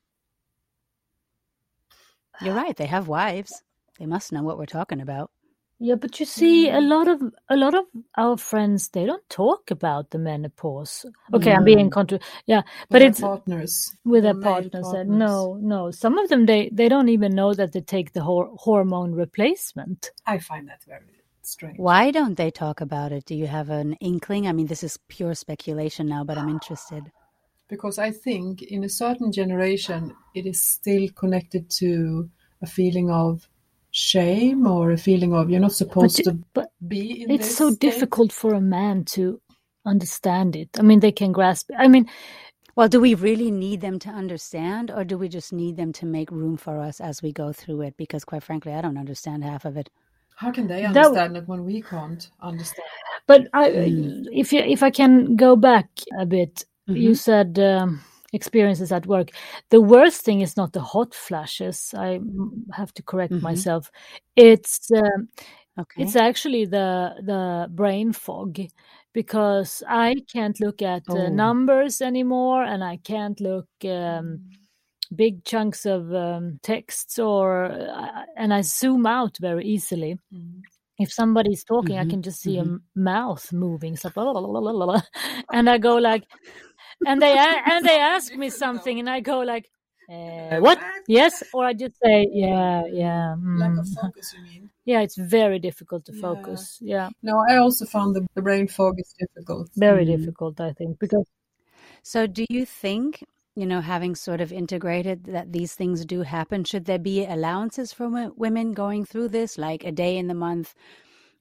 You're 2.41 2.55
right. 2.55 2.75
They 2.75 2.87
have 2.87 3.07
wives. 3.07 3.63
They 3.99 4.05
must 4.07 4.31
know 4.31 4.43
what 4.43 4.57
we're 4.57 4.65
talking 4.67 5.01
about. 5.01 5.31
Yeah, 5.79 5.95
but 5.95 6.19
you 6.19 6.25
see, 6.25 6.69
a 6.69 6.79
Mm. 6.81 6.89
lot 6.89 7.07
of 7.09 7.21
a 7.49 7.57
lot 7.57 7.75
of 7.75 7.85
our 8.17 8.37
friends 8.37 8.89
they 8.89 9.05
don't 9.05 9.29
talk 9.29 9.71
about 9.71 10.11
the 10.11 10.19
menopause. 10.19 11.05
Okay, 11.35 11.53
I'm 11.53 11.65
being 11.65 11.91
contra. 11.91 12.19
Yeah, 12.47 12.63
With 12.89 12.89
but 12.89 13.01
their 13.01 13.09
it's 13.09 13.21
partners. 13.21 13.93
with 14.05 14.23
their 14.23 14.33
their 14.33 14.41
partners. 14.43 14.83
partners. 14.83 15.07
No, 15.07 15.59
no. 15.61 15.91
Some 15.91 16.17
of 16.17 16.29
them 16.29 16.45
they 16.47 16.69
they 16.73 16.89
don't 16.89 17.09
even 17.09 17.35
know 17.35 17.53
that 17.53 17.73
they 17.73 17.81
take 17.81 18.13
the 18.13 18.23
hor- 18.23 18.51
hormone 18.57 19.13
replacement. 19.13 20.11
I 20.25 20.39
find 20.39 20.67
that 20.69 20.83
very 20.85 21.05
strange. 21.43 21.77
Why 21.79 22.11
don't 22.11 22.37
they 22.37 22.51
talk 22.51 22.81
about 22.81 23.11
it? 23.11 23.25
Do 23.25 23.35
you 23.35 23.47
have 23.47 23.69
an 23.69 23.93
inkling? 24.01 24.47
I 24.47 24.53
mean, 24.53 24.67
this 24.67 24.83
is 24.83 24.97
pure 25.09 25.35
speculation 25.35 26.07
now, 26.07 26.23
but 26.23 26.37
I'm 26.37 26.49
interested. 26.49 27.11
Because 27.67 27.97
I 27.97 28.11
think 28.11 28.61
in 28.61 28.83
a 28.83 28.89
certain 28.89 29.31
generation, 29.31 30.13
it 30.35 30.45
is 30.45 30.61
still 30.61 31.07
connected 31.15 31.69
to 31.81 32.29
a 32.61 32.67
feeling 32.67 33.09
of 33.09 33.47
shame 33.91 34.67
or 34.67 34.91
a 34.91 34.97
feeling 34.97 35.33
of 35.33 35.49
you're 35.49 35.59
not 35.59 35.71
supposed 35.71 36.19
you- 36.19 36.25
to 36.25 36.39
but 36.53 36.69
be 36.87 37.23
in 37.23 37.31
It's 37.31 37.47
this 37.47 37.57
so 37.57 37.69
state. 37.71 37.79
difficult 37.79 38.31
for 38.31 38.53
a 38.53 38.61
man 38.61 39.03
to 39.15 39.39
understand 39.85 40.55
it. 40.55 40.69
I 40.77 40.81
mean, 40.81 40.99
they 40.99 41.11
can 41.11 41.31
grasp. 41.31 41.69
it. 41.71 41.75
I 41.79 41.87
mean, 41.87 42.07
Well, 42.77 42.89
do 42.89 42.99
we 42.99 43.15
really 43.15 43.51
need 43.51 43.79
them 43.79 43.99
to 43.99 44.09
understand, 44.09 44.91
or 44.91 45.05
do 45.05 45.17
we 45.17 45.29
just 45.29 45.53
need 45.53 45.77
them 45.77 45.93
to 45.93 46.05
make 46.05 46.29
room 46.29 46.57
for 46.57 46.81
us 46.81 46.99
as 46.99 47.21
we 47.23 47.31
go 47.31 47.53
through 47.53 47.79
it? 47.83 47.95
Because, 47.95 48.25
quite 48.25 48.43
frankly, 48.43 48.73
I 48.73 48.81
don't 48.81 48.97
understand 48.97 49.45
half 49.45 49.63
of 49.63 49.77
it. 49.77 49.89
How 50.35 50.51
can 50.51 50.67
they 50.67 50.81
That- 50.81 50.97
understand 50.97 51.37
it 51.37 51.47
when 51.47 51.63
we 51.63 51.81
can't 51.81 52.29
understand? 52.41 52.85
but 53.27 53.47
I, 53.53 53.69
Mm. 53.69 54.25
if 54.33 54.51
you, 54.51 54.59
if 54.59 54.83
I 54.83 54.91
can 54.91 55.37
go 55.37 55.55
back 55.55 55.87
a 56.19 56.25
bit, 56.25 56.65
you 56.93 57.13
Mhm. 57.13 57.15
said 57.15 57.59
um, 57.59 58.01
experiences 58.33 58.91
at 58.91 59.07
work. 59.07 59.29
The 59.69 59.81
worst 59.81 60.21
thing 60.23 60.41
is 60.41 60.57
not 60.57 60.73
the 60.73 60.81
hot 60.81 61.13
flashes. 61.15 61.93
I 61.97 62.19
have 62.73 62.93
to 62.95 63.03
correct 63.03 63.41
Mhm. 63.41 63.41
myself. 63.41 63.91
It's 64.35 64.91
um, 64.91 65.29
Okay. 65.77 66.13
it's 66.13 66.15
actually 66.15 66.65
the 66.65 67.15
the 67.23 67.67
brain 67.71 68.13
fog 68.13 68.59
because 69.13 69.83
I 69.87 70.15
can't 70.33 70.59
look 70.59 70.81
at 70.81 71.15
uh, 71.15 71.29
Oh. 71.29 71.29
numbers 71.29 72.01
anymore, 72.01 72.63
and 72.63 72.83
I 72.83 72.97
can't 72.97 73.39
look. 73.41 73.67
Um, 73.85 74.41
big 75.15 75.43
chunks 75.45 75.85
of 75.85 76.13
um, 76.13 76.59
texts 76.63 77.19
or 77.19 77.65
uh, 77.65 78.23
and 78.37 78.53
i 78.53 78.61
zoom 78.61 79.05
out 79.05 79.37
very 79.41 79.65
easily 79.65 80.17
Mm. 80.31 80.65
if 80.99 81.11
somebody's 81.13 81.63
talking, 81.63 81.97
I 81.99 82.05
Mhm, 82.05 82.05
can 82.05 82.21
just 82.21 82.41
see 82.41 82.57
mhm. 82.57 82.59
a 82.59 82.77
mouth 82.95 83.51
moving, 83.53 83.93
it's 83.95 84.05
like, 84.05 84.15
"La, 84.17 84.23
la, 84.31 84.39
la, 84.39 84.59
la, 84.59 84.71
la, 84.71 84.85
la," 84.85 85.01
and 85.51 85.69
I 85.69 85.77
go 85.77 85.95
like, 85.97 86.23
and 87.05 87.21
they 87.21 87.37
and 87.37 87.85
they 87.85 87.99
ask 87.99 88.35
me 88.35 88.49
something, 88.49 88.99
and 88.99 89.09
I 89.09 89.19
go 89.19 89.39
like, 89.39 89.69
uh, 90.09 90.57
what? 90.59 90.79
Yes, 91.07 91.43
or 91.53 91.65
I 91.65 91.73
just 91.73 91.95
say, 92.03 92.27
yeah, 92.31 92.83
yeah, 92.91 93.35
Lack 93.37 93.71
mm. 93.71 93.79
of 93.79 93.87
focus, 93.89 94.33
you 94.33 94.43
mean? 94.43 94.69
yeah. 94.85 95.01
It's 95.01 95.17
very 95.17 95.59
difficult 95.59 96.05
to 96.05 96.13
Yeah. 96.13 96.21
focus. 96.21 96.77
Yeah, 96.81 97.09
No, 97.23 97.43
I 97.49 97.57
also 97.57 97.85
found 97.85 98.15
the, 98.15 98.25
the 98.35 98.41
brain 98.41 98.67
fog 98.67 98.95
is 98.99 99.13
difficult. 99.19 99.69
very 99.75 100.05
Mm. 100.05 100.17
difficult, 100.17 100.59
I 100.59 100.73
think, 100.73 100.99
because 100.99 101.25
So, 102.03 102.27
do 102.27 102.45
you 102.49 102.65
think, 102.65 103.23
you 103.55 103.65
know, 103.65 103.81
having 103.81 104.15
sort 104.15 104.41
of 104.41 104.51
integrated 104.51 105.25
that 105.25 105.51
these 105.51 105.73
things 105.75 106.05
do 106.05 106.21
happen, 106.21 106.63
should 106.63 106.85
there 106.85 106.99
be 106.99 107.25
allowances 107.25 107.93
for 107.93 108.09
wo- 108.09 108.33
women 108.35 108.73
going 108.73 109.05
through 109.05 109.29
this, 109.29 109.57
like 109.57 109.83
a 109.83 109.91
day 109.91 110.17
in 110.17 110.27
the 110.27 110.33
month 110.35 110.73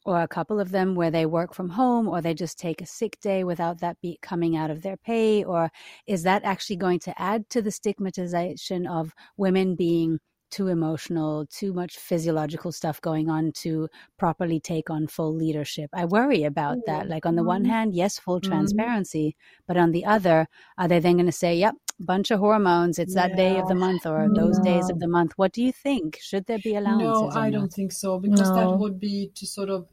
or 0.04 0.20
a 0.22 0.28
couple 0.28 0.60
of 0.60 0.70
them 0.70 0.94
where 0.94 1.10
they 1.10 1.26
work 1.26 1.54
from 1.54 1.70
home 1.70 2.08
or 2.08 2.20
they 2.20 2.34
just 2.34 2.58
take 2.58 2.80
a 2.82 2.86
sick 2.86 3.18
day 3.20 3.44
without 3.44 3.80
that 3.80 4.00
be 4.00 4.18
coming 4.22 4.56
out 4.56 4.70
of 4.70 4.82
their 4.82 4.96
pay? 4.96 5.44
Or 5.44 5.70
is 6.06 6.22
that 6.24 6.44
actually 6.44 6.76
going 6.76 7.00
to 7.00 7.20
add 7.20 7.48
to 7.50 7.62
the 7.62 7.70
stigmatization 7.70 8.86
of 8.86 9.14
women 9.36 9.74
being 9.76 10.18
too 10.50 10.68
emotional, 10.68 11.46
too 11.46 11.72
much 11.72 11.96
physiological 11.98 12.70
stuff 12.72 13.00
going 13.00 13.28
on 13.28 13.50
to 13.52 13.88
properly 14.18 14.60
take 14.60 14.90
on 14.90 15.06
full 15.08 15.34
leadership? 15.34 15.90
I 15.92 16.04
worry 16.04 16.44
about 16.44 16.84
that. 16.86 17.08
Like, 17.08 17.26
on 17.26 17.34
the 17.36 17.42
one 17.44 17.64
Mhm. 17.64 17.66
hand, 17.66 17.94
yes, 17.94 18.18
full 18.18 18.40
Mhm. 18.40 18.40
transparency, 18.40 19.36
but 19.66 19.76
on 19.76 19.92
the 19.92 20.04
other, 20.04 20.46
are 20.78 20.88
they 20.88 21.00
then 21.00 21.14
going 21.16 21.26
to 21.26 21.32
say, 21.32 21.56
yep, 21.56 21.74
bunch 22.00 22.30
of 22.30 22.40
hormones, 22.40 22.98
it's 22.98 23.14
that 23.14 23.36
day 23.36 23.58
of 23.58 23.68
the 23.68 23.74
month 23.74 24.06
or 24.06 24.28
those 24.34 24.58
days 24.60 24.90
of 24.90 24.98
the 24.98 25.08
month? 25.08 25.32
What 25.36 25.52
do 25.52 25.62
you 25.62 25.72
think? 25.72 26.18
Should 26.20 26.46
there 26.46 26.58
be 26.58 26.76
allowances? 26.76 27.34
No, 27.34 27.40
I 27.40 27.50
don't 27.50 27.72
think 27.72 27.92
so 27.92 28.18
because 28.18 28.50
No. 28.50 28.56
that 28.56 28.78
would 28.78 28.98
be 28.98 29.30
to 29.34 29.46
sort 29.46 29.70
of 29.70 29.86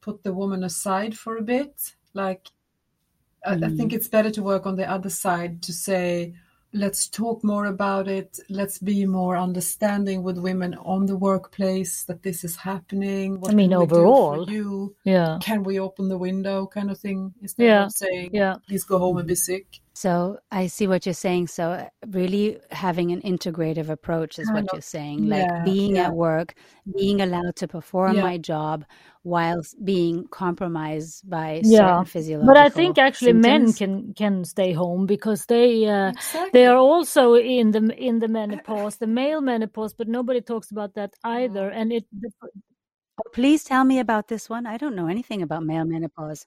put 0.00 0.22
the 0.22 0.32
woman 0.32 0.64
aside 0.64 1.16
for 1.16 1.36
a 1.36 1.42
bit. 1.42 1.94
Like, 2.14 2.48
I, 3.44 3.54
I 3.54 3.68
think 3.70 3.92
Mm. 3.92 3.96
it's 3.96 4.08
better 4.08 4.30
to 4.30 4.42
work 4.42 4.66
on 4.66 4.76
the 4.76 4.88
other 4.90 5.10
side 5.10 5.62
to 5.62 5.72
say, 5.72 6.34
let's 6.72 7.08
talk 7.08 7.42
more 7.42 7.66
about 7.66 8.06
it 8.06 8.38
let's 8.48 8.78
be 8.78 9.04
more 9.04 9.36
understanding 9.36 10.22
with 10.22 10.38
women 10.38 10.72
on 10.74 11.04
the 11.04 11.16
workplace 11.16 12.04
that 12.04 12.22
this 12.22 12.44
is 12.44 12.54
happening 12.54 13.40
what 13.40 13.50
I 13.50 13.54
mean 13.54 13.74
overall 13.74 14.48
you 14.48 14.94
yeah 15.02 15.38
can 15.40 15.64
we 15.64 15.80
open 15.80 16.08
the 16.08 16.16
window 16.16 16.68
kind 16.68 16.88
of 16.88 16.98
thing 16.98 17.34
instead 17.42 17.64
yeah. 17.66 17.86
of 17.86 17.90
saying 17.90 18.30
yeah 18.32 18.54
please 18.68 18.84
go 18.84 18.98
home 18.98 19.16
and 19.16 19.26
be 19.26 19.34
sick 19.34 19.80
so 20.00 20.38
I 20.50 20.66
see 20.68 20.86
what 20.86 21.04
you're 21.04 21.22
saying. 21.26 21.48
So 21.48 21.86
really 22.08 22.58
having 22.70 23.12
an 23.12 23.20
integrative 23.20 23.90
approach 23.90 24.38
is 24.38 24.50
what 24.50 24.64
you're 24.72 24.80
saying. 24.80 25.28
Like 25.28 25.46
yeah, 25.46 25.62
being 25.62 25.96
yeah. 25.96 26.06
at 26.06 26.14
work, 26.14 26.54
being 26.96 27.20
allowed 27.20 27.56
to 27.56 27.68
perform 27.68 28.14
Yeah. 28.16 28.22
my 28.22 28.38
job 28.38 28.86
whilst 29.24 29.76
being 29.84 30.26
compromised 30.28 31.28
by 31.28 31.60
Yeah. 31.62 31.78
certain 31.78 32.04
physiological 32.06 32.54
but 32.54 32.56
i 32.66 32.70
think 32.70 32.96
actually 32.96 33.34
men 33.34 33.70
can 33.74 34.14
can 34.14 34.44
stay 34.44 34.72
home 34.72 35.04
because 35.04 35.44
they 35.44 35.84
uh, 35.84 36.08
exactly. 36.08 36.50
they 36.54 36.64
are 36.66 36.78
also 36.78 37.34
in 37.34 37.70
the 37.70 37.82
in 38.08 38.18
the 38.20 38.28
menopause 38.28 38.96
the 38.96 39.06
male 39.06 39.42
menopause 39.42 39.92
but 39.92 40.08
nobody 40.08 40.40
talks 40.40 40.70
about 40.70 40.94
that 40.94 41.12
either 41.22 41.68
and 41.68 41.92
it 41.92 42.06
the, 42.18 42.30
Oh, 43.20 43.30
please 43.34 43.64
tell 43.64 43.84
me 43.84 43.98
about 43.98 44.28
this 44.28 44.48
one. 44.48 44.64
I 44.66 44.78
don't 44.78 44.96
know 44.96 45.06
anything 45.06 45.42
about 45.42 45.62
male 45.62 45.84
menopause. 45.84 46.46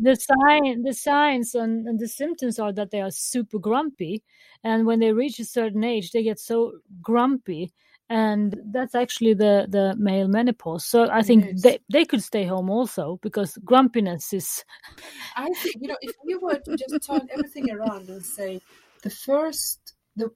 The 0.00 0.16
sign 0.16 0.82
the 0.82 0.94
signs 0.94 1.54
and, 1.54 1.86
and 1.86 1.98
the 1.98 2.08
symptoms 2.08 2.58
are 2.58 2.72
that 2.72 2.90
they 2.90 3.00
are 3.00 3.10
super 3.10 3.58
grumpy. 3.58 4.22
And 4.62 4.86
when 4.86 5.00
they 5.00 5.12
reach 5.12 5.38
a 5.38 5.44
certain 5.44 5.84
age 5.84 6.12
they 6.12 6.22
get 6.22 6.38
so 6.38 6.72
grumpy. 7.02 7.72
And 8.08 8.60
that's 8.72 8.96
actually 8.96 9.34
the 9.34 9.66
the 9.68 9.94
male 9.96 10.28
menopause. 10.28 10.84
So 10.84 11.08
i 11.10 11.22
think 11.22 11.60
they, 11.60 11.78
they 11.90 12.04
could 12.04 12.22
stay 12.22 12.44
home 12.44 12.70
also 12.70 13.18
because 13.22 13.56
grumpiness 13.64 14.32
is 14.32 14.64
I 15.36 15.48
think 15.62 15.76
you 15.80 15.88
know 15.88 15.98
if 16.00 16.16
we 16.24 16.36
were 16.36 16.58
to 16.58 16.76
just 16.76 17.06
turn 17.06 17.28
everything 17.32 17.70
around 17.70 18.08
and 18.08 18.24
say 18.24 18.60
the 19.02 19.10
first 19.10 19.94
the 20.16 20.30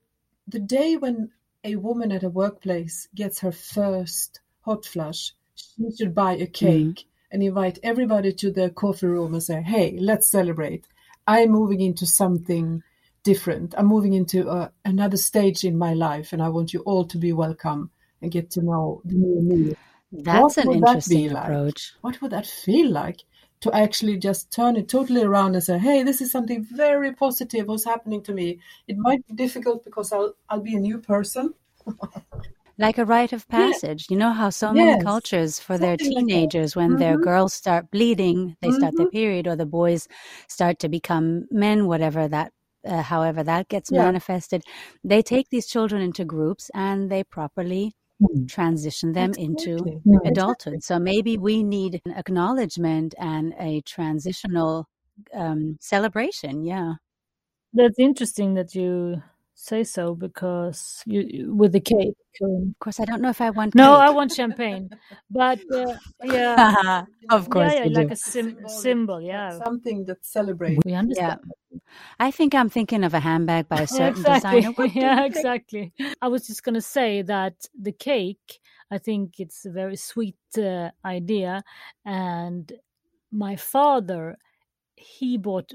the 0.47 0.61
day 0.61 0.97
when 0.97 1.31
a 1.65 1.77
woman 1.77 2.13
at 2.13 2.23
a 2.23 2.29
workplace 2.29 3.09
gets 3.15 3.41
her 3.41 3.51
first 3.51 4.41
hot 4.61 4.85
flush, 4.85 5.33
she 5.55 5.91
should 5.97 6.15
buy 6.15 6.35
a 6.35 6.47
mm. 6.47 6.53
cake 6.53 7.07
and 7.35 7.43
invite 7.43 7.81
everybody 7.83 8.33
to 8.33 8.53
the 8.53 8.71
coffee 8.71 9.09
room 9.09 9.35
and 9.35 9.43
say, 9.43 9.61
"Hey, 9.61 9.99
let's 10.01 10.31
celebrate. 10.31 10.87
I'm 11.27 11.51
moving 11.51 11.81
into 11.81 12.07
something 12.07 12.83
different. 13.25 13.75
I'm 13.77 13.87
moving 13.87 14.13
into 14.13 14.49
uh, 14.49 14.69
another 14.85 15.17
stage 15.17 15.65
in 15.65 15.77
my 15.77 15.95
life, 15.95 16.33
and 16.33 16.41
I 16.41 16.49
want 16.49 16.73
you 16.73 16.81
all 16.81 17.05
to 17.07 17.19
be 17.19 17.33
welcome 17.33 17.91
and 18.23 18.31
get 18.31 18.53
to 18.53 18.63
know 18.63 19.03
the 19.05 19.17
new 19.17 19.43
me." 19.43 19.75
That's 20.13 20.59
an 20.59 20.69
would 20.69 20.81
that 20.83 20.89
interesting 20.89 21.33
like? 21.33 21.45
approach. 21.45 21.95
what 22.03 22.23
would 22.23 22.31
that 22.31 22.47
feel 22.47 22.89
like 22.89 23.23
to 23.63 23.73
actually 23.75 24.17
just 24.17 24.53
turn 24.53 24.77
it 24.77 24.89
totally 24.89 25.25
around 25.25 25.57
and 25.57 25.65
say 25.65 25.79
hey 25.79 26.05
this 26.05 26.21
is 26.21 26.31
something 26.31 26.65
very 26.71 27.13
positive 27.13 27.67
what's 27.67 27.85
happening 27.85 28.23
to 28.23 28.33
me 28.33 28.61
it 28.87 28.97
might 28.97 29.27
be 29.27 29.35
difficult 29.35 29.85
because 29.85 30.13
i'll 30.13 30.35
i'll 30.49 30.61
be 30.61 30.77
a 30.77 30.79
new 30.79 30.99
person 30.99 31.53
Like 32.79 32.99
a 32.99 33.05
rite 33.05 33.33
of 33.33 33.47
passage. 33.49 34.07
You 34.11 34.17
know 34.17 34.33
how 34.33 34.51
so 34.51 34.75
many 34.75 34.97
Yes, 34.97 34.97
cultures 34.97 35.61
for 35.61 35.79
their 35.79 35.97
something 35.97 36.15
like 36.15 36.29
that. 36.33 36.51
teenagers, 36.51 36.75
when 36.75 36.97
their 36.97 37.17
Mhm. 37.17 37.21
girls 37.23 37.55
start 37.55 37.91
bleeding, 37.93 38.57
they 38.63 38.71
start 38.73 38.97
their 38.97 39.07
period, 39.07 39.47
or 39.47 39.55
the 39.55 39.67
boys 39.67 40.09
start 40.49 40.81
to 40.81 40.89
become 40.89 41.47
men, 41.53 41.87
whatever 41.87 42.27
that, 42.27 42.53
uh, 42.85 43.03
however 43.03 43.45
that 43.45 43.69
gets 43.69 43.93
Yeah. 43.93 44.05
manifested, 44.05 44.63
they 45.05 45.23
take 45.23 45.51
these 45.51 45.67
children 45.69 46.03
into 46.03 46.25
groups 46.25 46.69
and 46.75 47.11
they 47.11 47.23
properly 47.23 47.93
transition 48.49 49.13
them 49.13 49.35
into 49.37 49.79
Exactly. 49.79 50.03
adulthood. 50.25 50.83
So 50.83 50.99
maybe 50.99 51.39
we 51.39 51.63
need 51.63 52.01
an 52.05 52.13
acknowledgement 52.13 53.15
and 53.19 53.55
a 53.59 53.83
transitional 53.83 54.87
um, 55.33 55.77
celebration. 55.81 56.65
Yeah. 56.65 56.95
that's 57.73 57.99
interesting 57.99 58.55
that 58.55 58.75
you 58.75 59.23
say 59.55 59.85
so 59.85 60.15
because 60.15 61.03
you 61.07 61.21
you- 61.29 61.55
with 61.55 61.73
the 61.73 61.81
cake 61.81 62.17
um, 62.43 62.75
Of 62.75 62.79
course, 62.81 63.01
I 63.01 63.05
don't 63.05 63.23
know 63.23 63.31
if 63.31 63.41
I 63.41 63.51
want 63.51 63.75
no 63.75 63.95
i 63.95 64.11
want 64.11 64.33
champagne 64.33 64.91
but 65.31 65.61
uh, 65.73 65.95
yeah 66.25 67.05
of 67.31 67.49
course, 67.49 67.73
yeah, 67.73 67.79
yeah 67.79 67.85
you 67.85 67.95
like 67.95 68.09
do. 68.09 68.13
a 68.13 68.17
sim- 68.17 68.57
Symbolic, 68.67 68.71
symbol 68.71 69.21
yeah 69.23 69.59
something 69.59 70.05
that 70.07 70.25
celebrates 70.25 70.83
we 70.85 70.95
understand 70.95 71.41
Yeah. 71.45 71.55
I 72.19 72.31
think 72.31 72.55
I'm 72.55 72.69
thinking 72.69 73.05
of 73.05 73.15
a 73.15 73.21
handbag 73.21 73.69
by 73.69 73.81
a 73.83 73.87
certain 74.01 74.23
exactly. 74.23 74.61
designer. 74.61 74.73
What 74.73 74.93
do 74.95 75.01
you 75.01 75.07
yeah, 75.07 75.25
exactly. 75.25 75.93
I 76.23 76.29
was 76.29 76.47
just 76.47 76.63
going 76.63 76.75
to 76.75 76.81
say 76.81 77.23
that 77.23 77.55
the 77.79 77.93
cake, 77.93 78.61
I 78.91 78.99
think 78.99 79.41
it's 79.41 79.65
a 79.67 79.71
very 79.71 79.97
sweet 79.97 80.37
uh, 80.57 80.91
idea. 81.05 81.63
And 82.05 82.73
my 83.33 83.57
father, 83.57 84.37
he 84.97 85.37
bought 85.37 85.73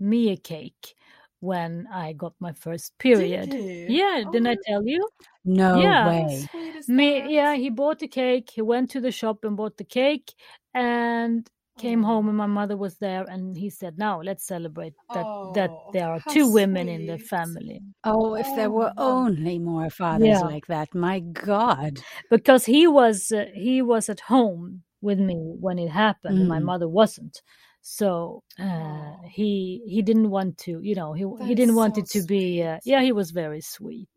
me 0.00 0.30
a 0.30 0.36
cake 0.36 0.94
when 1.44 1.86
I 1.92 2.12
got 2.14 2.34
my 2.40 2.52
first 2.52 2.96
period. 2.98 3.50
Did 3.50 3.60
Yeah, 3.88 4.24
he? 4.24 4.30
didn't 4.32 4.46
I 4.48 4.56
Oh, 4.56 4.62
tell 4.66 4.86
you? 4.86 5.08
No 5.44 5.80
Yeah. 5.80 6.06
way. 6.08 6.48
Me, 6.88 7.34
yeah, 7.34 7.54
he 7.54 7.70
bought 7.70 7.98
the 7.98 8.08
cake. 8.08 8.50
He 8.54 8.62
went 8.62 8.90
to 8.90 9.00
the 9.00 9.12
shop 9.12 9.44
and 9.44 9.56
bought 9.56 9.76
the 9.76 9.84
cake 9.84 10.34
and 10.74 11.48
came 11.78 12.02
home 12.02 12.28
and 12.28 12.36
my 12.36 12.46
mother 12.46 12.76
was 12.76 12.98
there 12.98 13.24
and 13.24 13.56
he 13.56 13.68
said, 13.70 13.98
"Now 13.98 14.20
let's 14.22 14.46
celebrate 14.46 14.94
that 15.12 15.26
that 15.52 15.70
Oh, 15.76 15.90
there 15.92 16.08
are 16.08 16.20
how 16.24 16.32
two 16.32 16.46
women 16.48 16.88
in 16.88 17.06
the 17.06 17.18
family." 17.18 17.82
Oh, 18.04 18.34
if 18.34 18.54
there 18.54 18.68
Oh, 18.68 18.70
were 18.70 18.92
wow. 18.96 19.24
only 19.26 19.58
more 19.58 19.90
fathers 19.90 20.40
Yeah. 20.40 20.40
like 20.42 20.66
that. 20.68 20.94
My 20.94 21.20
God. 21.20 21.98
because 22.30 22.64
he 22.66 22.86
was 22.86 23.32
uh, 23.32 23.46
he 23.54 23.82
was 23.82 24.08
at 24.08 24.20
home 24.20 24.82
with 25.00 25.18
me 25.18 25.34
when 25.60 25.78
it 25.78 25.90
happened 25.90 26.38
and 26.38 26.48
my 26.48 26.58
Mm. 26.60 26.64
mother 26.64 26.88
wasn't 26.88 27.42
so 27.86 28.42
uh, 28.58 28.64
Oh. 28.64 29.16
he 29.30 29.82
he 29.86 30.00
didn't 30.02 30.30
want 30.30 30.56
to 30.58 30.80
you 30.82 30.94
know 30.94 31.12
he 31.12 31.24
he 31.46 31.54
didn't 31.54 31.74
want 31.74 31.94
so 31.96 32.00
it 32.00 32.06
to 32.06 32.22
be 32.22 32.62
uh, 32.62 32.78
yeah 32.84 33.02
he 33.02 33.12
was 33.12 33.30
very 33.30 33.60
sweet 33.60 34.08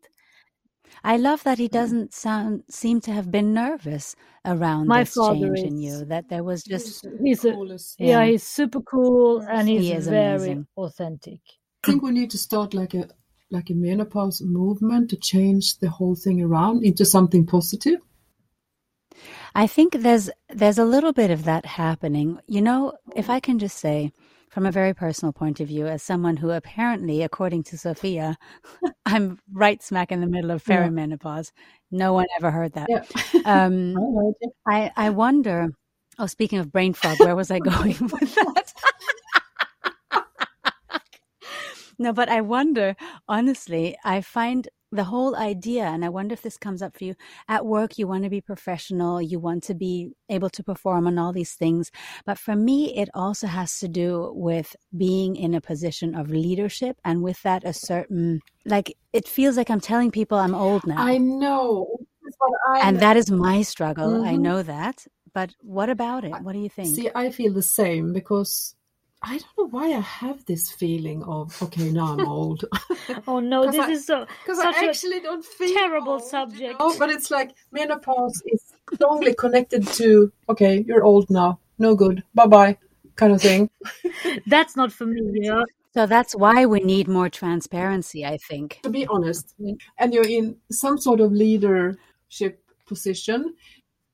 I 1.04 1.16
love 1.18 1.42
that 1.44 1.58
he 1.58 1.68
doesn't 1.68 2.14
sound 2.14 2.64
seem 2.70 3.00
to 3.02 3.12
have 3.12 3.30
been 3.30 3.52
nervous 3.52 4.16
around 4.44 4.88
my 4.88 5.00
this 5.00 5.14
father 5.14 5.54
change 5.54 5.60
in 5.70 5.78
you. 5.78 6.04
That 6.06 6.28
there 6.30 6.42
was 6.42 6.62
just 6.64 7.06
he's 7.22 7.44
a 7.44 7.52
yeah 7.98 8.22
Yeah. 8.22 8.24
he's 8.30 8.42
super 8.42 8.80
cool 8.80 9.40
and 9.42 9.68
he's 9.68 9.82
he 9.82 9.92
is 9.92 10.08
very 10.08 10.34
amazing. 10.34 10.66
authentic 10.76 11.40
I 11.84 11.86
think 11.92 12.02
we 12.02 12.10
need 12.10 12.30
to 12.30 12.38
start 12.38 12.74
like 12.74 12.94
a 12.94 13.08
like 13.50 13.70
a 13.70 13.74
menopause 13.74 14.40
movement 14.42 15.10
to 15.10 15.16
change 15.16 15.78
the 15.78 15.90
whole 15.90 16.16
thing 16.16 16.42
around 16.42 16.84
into 16.84 17.04
something 17.04 17.46
positive. 17.46 18.00
I 19.58 19.66
think 19.66 19.92
there's 19.92 20.30
there's 20.50 20.78
a 20.78 20.84
little 20.84 21.12
bit 21.12 21.32
of 21.32 21.42
that 21.42 21.66
happening. 21.66 22.38
You 22.46 22.62
know, 22.62 22.92
if 23.16 23.28
I 23.28 23.40
can 23.40 23.58
just 23.58 23.78
say 23.78 24.12
from 24.50 24.64
a 24.66 24.70
very 24.70 24.94
personal 24.94 25.32
point 25.32 25.58
of 25.58 25.66
view, 25.66 25.88
as 25.88 26.00
someone 26.00 26.36
who 26.36 26.50
apparently, 26.50 27.24
according 27.24 27.64
to 27.64 27.76
Sofia, 27.76 28.38
I'm 29.06 29.40
right 29.52 29.82
smack 29.82 30.12
in 30.12 30.20
the 30.20 30.28
middle 30.28 30.52
of 30.52 30.62
Yeah. 30.64 30.86
perimenopause. 30.86 31.50
No 31.90 32.12
one 32.12 32.26
ever 32.36 32.52
heard 32.52 32.74
that. 32.74 32.88
Yeah. 32.88 33.02
Um. 33.44 33.96
I, 34.68 34.92
I 34.96 35.10
wonder. 35.10 35.70
Oh, 36.20 36.26
speaking 36.26 36.60
of 36.60 36.70
brain 36.70 36.92
fog, 36.94 37.18
where 37.18 37.34
was 37.34 37.50
I 37.50 37.58
going 37.58 37.96
with 38.00 38.34
that? 38.36 38.72
no, 41.98 42.12
but 42.12 42.28
I 42.28 42.42
wonder, 42.42 42.94
honestly, 43.28 43.96
I 44.04 44.20
find 44.20 44.68
the 44.90 45.04
whole 45.04 45.36
idea, 45.36 45.84
and 45.84 46.04
I 46.04 46.08
wonder 46.08 46.32
if 46.32 46.42
this 46.42 46.56
comes 46.56 46.82
up 46.82 46.96
for 46.96 47.04
you. 47.04 47.14
At 47.48 47.66
work, 47.66 47.98
you 47.98 48.06
want 48.06 48.24
to 48.24 48.30
be 48.30 48.40
professional, 48.40 49.20
you 49.20 49.38
want 49.38 49.62
to 49.64 49.74
be 49.74 50.12
able 50.28 50.50
to 50.50 50.62
perform 50.64 51.06
on 51.06 51.18
all 51.18 51.32
these 51.32 51.54
things. 51.54 51.90
But 52.24 52.38
for 52.38 52.56
me, 52.56 52.96
it 52.96 53.08
also 53.14 53.46
has 53.46 53.78
to 53.80 53.88
do 53.88 54.32
with 54.34 54.74
being 54.96 55.36
in 55.36 55.54
a 55.54 55.60
position 55.60 56.14
of 56.14 56.30
leadership, 56.30 56.96
and 57.04 57.22
with 57.22 57.42
that, 57.42 57.64
a 57.64 57.72
certain, 57.72 58.40
like, 58.64 58.96
it 59.12 59.28
feels 59.28 59.56
like 59.56 59.70
I'm 59.70 59.80
telling 59.80 60.10
people 60.10 60.38
I'm 60.38 60.54
old 60.54 60.86
now. 60.86 61.04
I 61.04 61.18
know. 61.18 61.98
I 62.68 62.80
and 62.80 63.00
that 63.00 63.16
is 63.16 63.30
my 63.30 63.62
struggle. 63.62 64.22
I 64.22 64.34
Mhm. 64.34 64.40
know 64.40 64.62
that. 64.62 65.06
But 65.34 65.54
what 65.62 65.88
about 65.90 66.24
it? 66.24 66.32
What 66.42 66.52
do 66.52 66.58
you 66.58 66.68
think? 66.68 66.94
see. 66.94 67.10
I 67.14 67.30
feel 67.30 67.52
the 67.52 67.62
same 67.62 68.12
because 68.12 68.74
I 69.30 69.38
don't 69.38 69.58
know 69.58 69.68
why 69.78 69.86
I 69.92 70.00
have 70.00 70.44
this 70.46 70.70
feeling 70.70 71.22
of 71.24 71.60
okay, 71.62 71.90
now 71.90 72.06
I'm 72.14 72.26
old. 72.38 72.64
oh 73.26 73.40
no, 73.40 73.66
this 73.70 73.80
I- 73.80 73.90
is 73.90 74.06
so 74.06 74.26
Because 74.42 74.58
Such 74.58 74.74
I 74.76 74.86
a 74.86 74.88
actually 74.88 75.20
don't 75.20 75.44
feel 75.44 75.74
terrible 75.74 76.12
old, 76.14 76.22
you 76.22 76.28
subject. 76.28 76.80
know? 76.80 76.94
But 76.98 77.10
it's 77.10 77.30
like 77.30 77.50
menopause 77.72 78.42
is 78.46 78.62
strongly 78.94 79.34
connected 79.34 79.86
to 79.98 80.32
okay, 80.48 80.84
you're 80.86 81.04
old 81.04 81.28
now, 81.30 81.58
no 81.78 81.94
good, 81.94 82.22
bye 82.34 82.46
bye, 82.46 82.78
kind 83.16 83.32
of 83.32 83.40
thing. 83.42 83.68
that's 84.46 84.76
not 84.76 84.90
for 84.92 85.06
me 85.06 85.20
you 85.34 85.50
know 85.50 85.64
So 85.94 86.06
that's 86.06 86.34
why 86.34 86.64
we 86.66 86.80
need 86.80 87.06
more 87.08 87.28
transparency, 87.42 88.20
I 88.24 88.36
think. 88.48 88.68
to 88.82 88.90
be 88.90 89.06
honest, 89.14 89.54
and 89.98 90.08
you're 90.14 90.26
in 90.40 90.56
some 90.70 90.96
sort 91.06 91.20
of 91.20 91.32
leadership 91.32 92.54
position, 92.86 93.54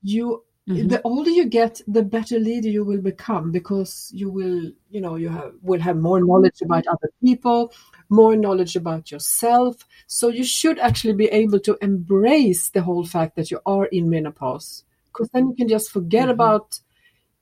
you 0.01 0.43
Mhm. 0.67 0.89
the 0.89 1.01
older 1.03 1.29
you 1.29 1.45
get, 1.45 1.81
the 1.87 2.01
better 2.01 2.39
leader 2.39 2.69
you 2.69 2.83
will 2.83 3.01
become 3.01 3.51
because 3.51 4.09
you 4.13 4.29
will, 4.31 4.71
you 4.89 4.99
know, 4.99 5.15
you 5.15 5.29
have 5.29 5.53
will 5.61 5.79
have 5.79 5.97
more 5.97 6.19
knowledge 6.19 6.59
about 6.63 6.87
other 6.87 7.09
people, 7.23 7.71
more 8.09 8.35
knowledge 8.35 8.75
about 8.75 9.11
yourself. 9.11 9.85
So 10.07 10.29
you 10.29 10.43
should 10.43 10.79
actually 10.79 11.13
be 11.13 11.25
able 11.27 11.59
to 11.59 11.77
embrace 11.81 12.69
the 12.69 12.81
whole 12.81 13.05
fact 13.05 13.35
that 13.35 13.51
you 13.51 13.59
are 13.65 13.85
in 13.85 14.09
menopause, 14.09 14.83
because 15.13 15.29
then 15.33 15.49
you 15.49 15.55
can 15.55 15.67
just 15.67 15.91
forget 15.91 16.27
Mhm. 16.29 16.31
about 16.31 16.79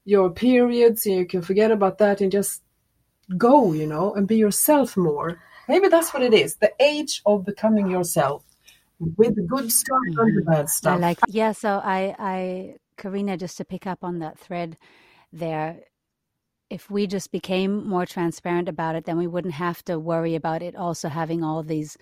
your 0.06 0.30
periods 0.30 1.06
and 1.06 1.15
you 1.15 1.25
can 1.25 1.42
forget 1.42 1.72
about 1.72 1.98
that 2.00 2.20
and 2.20 2.30
just 2.32 2.62
go, 3.38 3.72
you 3.72 3.88
know, 3.88 4.13
and 4.15 4.27
be 4.27 4.36
yourself 4.38 4.98
more. 4.98 5.39
maybe 5.70 5.88
that's 5.88 6.13
what 6.13 6.22
it 6.22 6.34
is 6.34 6.58
the 6.58 6.72
age 6.82 7.22
of 7.25 7.46
becoming 7.46 7.88
yourself 7.89 8.44
with 9.15 9.34
the 9.36 9.42
good 9.44 9.72
stuff 9.72 9.98
and 10.18 10.36
the 10.38 10.44
bad 10.44 10.70
stuff 10.70 10.98
I 10.98 11.00
like 11.08 11.20
yeah 11.27 11.53
so 11.53 11.70
I 11.80 12.13
I 12.20 12.75
Carina 12.98 13.38
just 13.38 13.58
to 13.58 13.66
pick 13.66 13.88
up 13.88 14.04
on 14.04 14.20
that 14.20 14.38
thread 14.40 14.78
there 15.32 15.82
if 16.70 16.90
we 16.90 17.06
just 17.08 17.32
became 17.32 17.88
more 17.88 18.06
transparent 18.06 18.70
about 18.70 18.96
it 18.96 19.06
then 19.06 19.18
we 19.18 19.28
wouldn't 19.28 19.54
have 19.56 19.84
to 19.86 20.00
worry 20.00 20.36
about 20.36 20.62
it 20.64 20.76
also 20.76 21.10
having 21.10 21.44
all 21.44 21.64
these 21.64 21.98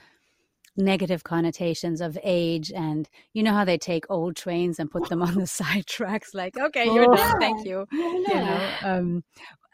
negative 0.77 1.23
connotations 1.23 1.99
of 1.99 2.17
age 2.23 2.71
and 2.71 3.09
you 3.33 3.43
know 3.43 3.53
how 3.53 3.65
they 3.65 3.77
take 3.77 4.05
old 4.09 4.35
trains 4.35 4.79
and 4.79 4.89
put 4.91 5.09
them 5.09 5.21
on 5.21 5.35
the 5.35 5.47
side 5.59 5.85
tracks 5.85 6.33
like 6.33 6.55
okay 6.57 6.85
you're 6.87 7.07
Oh. 7.07 7.15
done 7.15 7.39
thank 7.39 7.65
you 7.65 7.85
you 7.91 8.39
know 8.39 8.73
um 8.83 9.23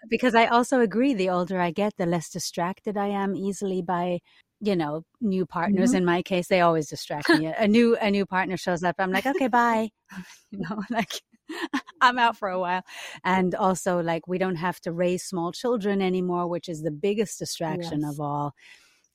because 0.09 0.35
i 0.35 0.45
also 0.47 0.79
agree 0.81 1.13
the 1.13 1.29
older 1.29 1.59
i 1.61 1.71
get 1.71 1.93
the 1.97 2.05
less 2.05 2.29
distracted 2.29 2.97
i 2.97 3.07
am 3.07 3.35
easily 3.35 3.81
by 3.81 4.19
you 4.61 4.75
know 4.75 5.03
new 5.21 5.45
partners. 5.45 5.91
Mhm. 5.91 5.97
in 5.97 6.05
my 6.05 6.21
case 6.21 6.47
they 6.47 6.61
always 6.61 6.87
distract 6.89 7.29
me. 7.33 7.45
A 7.47 7.67
new 7.67 7.95
a 7.97 8.09
new 8.11 8.25
partner 8.25 8.57
shows 8.57 8.83
up. 8.83 8.95
I'm 8.99 9.11
like 9.11 9.25
okay 9.25 9.47
bye. 9.59 9.89
You 10.51 10.59
know 10.59 10.81
like 10.89 11.21
i'm 12.01 12.19
out 12.19 12.37
for 12.37 12.49
a 12.49 12.59
while. 12.59 12.83
And 13.23 13.55
also 13.55 14.01
like 14.01 14.27
we 14.27 14.37
don't 14.37 14.55
have 14.57 14.79
to 14.81 14.91
raise 14.91 15.23
small 15.23 15.51
children 15.51 16.01
anymore 16.01 16.47
which 16.47 16.69
is 16.69 16.81
the 16.83 16.91
biggest 16.91 17.39
distraction 17.39 18.01
Yes. 18.01 18.13
of 18.13 18.19
all. 18.19 18.53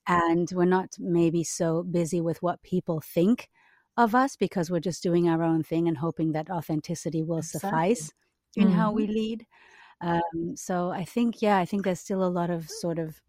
And 0.07 0.49
we're 0.53 0.65
not 0.65 0.89
maybe 0.99 1.43
so 1.43 1.83
busy 1.83 2.21
with 2.21 2.41
what 2.41 2.61
people 2.63 3.01
think 3.01 3.49
of 3.97 4.15
us 4.15 4.35
because 4.35 4.69
we're 4.71 4.79
just 4.79 5.03
doing 5.03 5.29
our 5.29 5.43
own 5.43 5.63
thing 5.63 5.87
and 5.87 5.97
hoping 5.97 6.31
that 6.33 6.49
authenticity 6.49 7.23
will 7.23 7.39
Exactly. 7.39 7.59
suffice 7.59 8.13
in 8.55 8.69
how 8.71 8.91
we 8.91 9.07
lead. 9.07 9.45
Um, 10.01 10.55
so 10.55 10.91
i 10.91 11.05
think 11.05 11.41
yeah 11.41 11.57
i 11.57 11.65
think 11.65 11.83
there's 11.85 11.99
still 12.01 12.23
a 12.25 12.29
lot 12.39 12.49
of 12.49 12.69
sort 12.69 12.99
of 12.99 13.21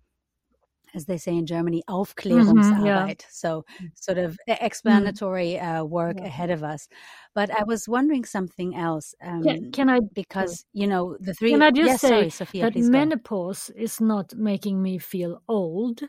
as 0.94 1.06
they 1.06 1.18
say 1.18 1.34
in 1.36 1.46
Germany, 1.46 1.82
Aufklärungsarbeit. 1.88 3.20
yeah. 3.20 3.26
So, 3.30 3.64
sort 3.94 4.18
of 4.18 4.38
e- 4.48 4.56
explanatory 4.60 5.58
uh, 5.58 5.84
work 5.84 6.20
Yeah. 6.20 6.26
ahead 6.26 6.50
of 6.50 6.62
us. 6.62 6.88
But 7.34 7.50
I 7.50 7.64
was 7.64 7.88
wondering 7.88 8.24
something 8.24 8.74
else 8.76 9.14
um, 9.22 9.42
Can, 9.42 9.72
can 9.72 9.90
I 9.90 10.00
because 10.14 10.64
you 10.72 10.86
know 10.86 11.16
the 11.20 11.34
three. 11.34 11.50
Can 11.52 11.62
I 11.62 11.70
just 11.70 11.86
yes, 11.86 12.00
say 12.00 12.08
sorry, 12.08 12.30
Sofia, 12.30 12.62
that 12.62 12.72
please 12.72 12.88
go. 12.88 12.98
menopause 13.00 13.70
is 13.76 14.00
not 14.00 14.34
making 14.34 14.82
me 14.82 14.98
feel 14.98 15.42
old 15.48 16.02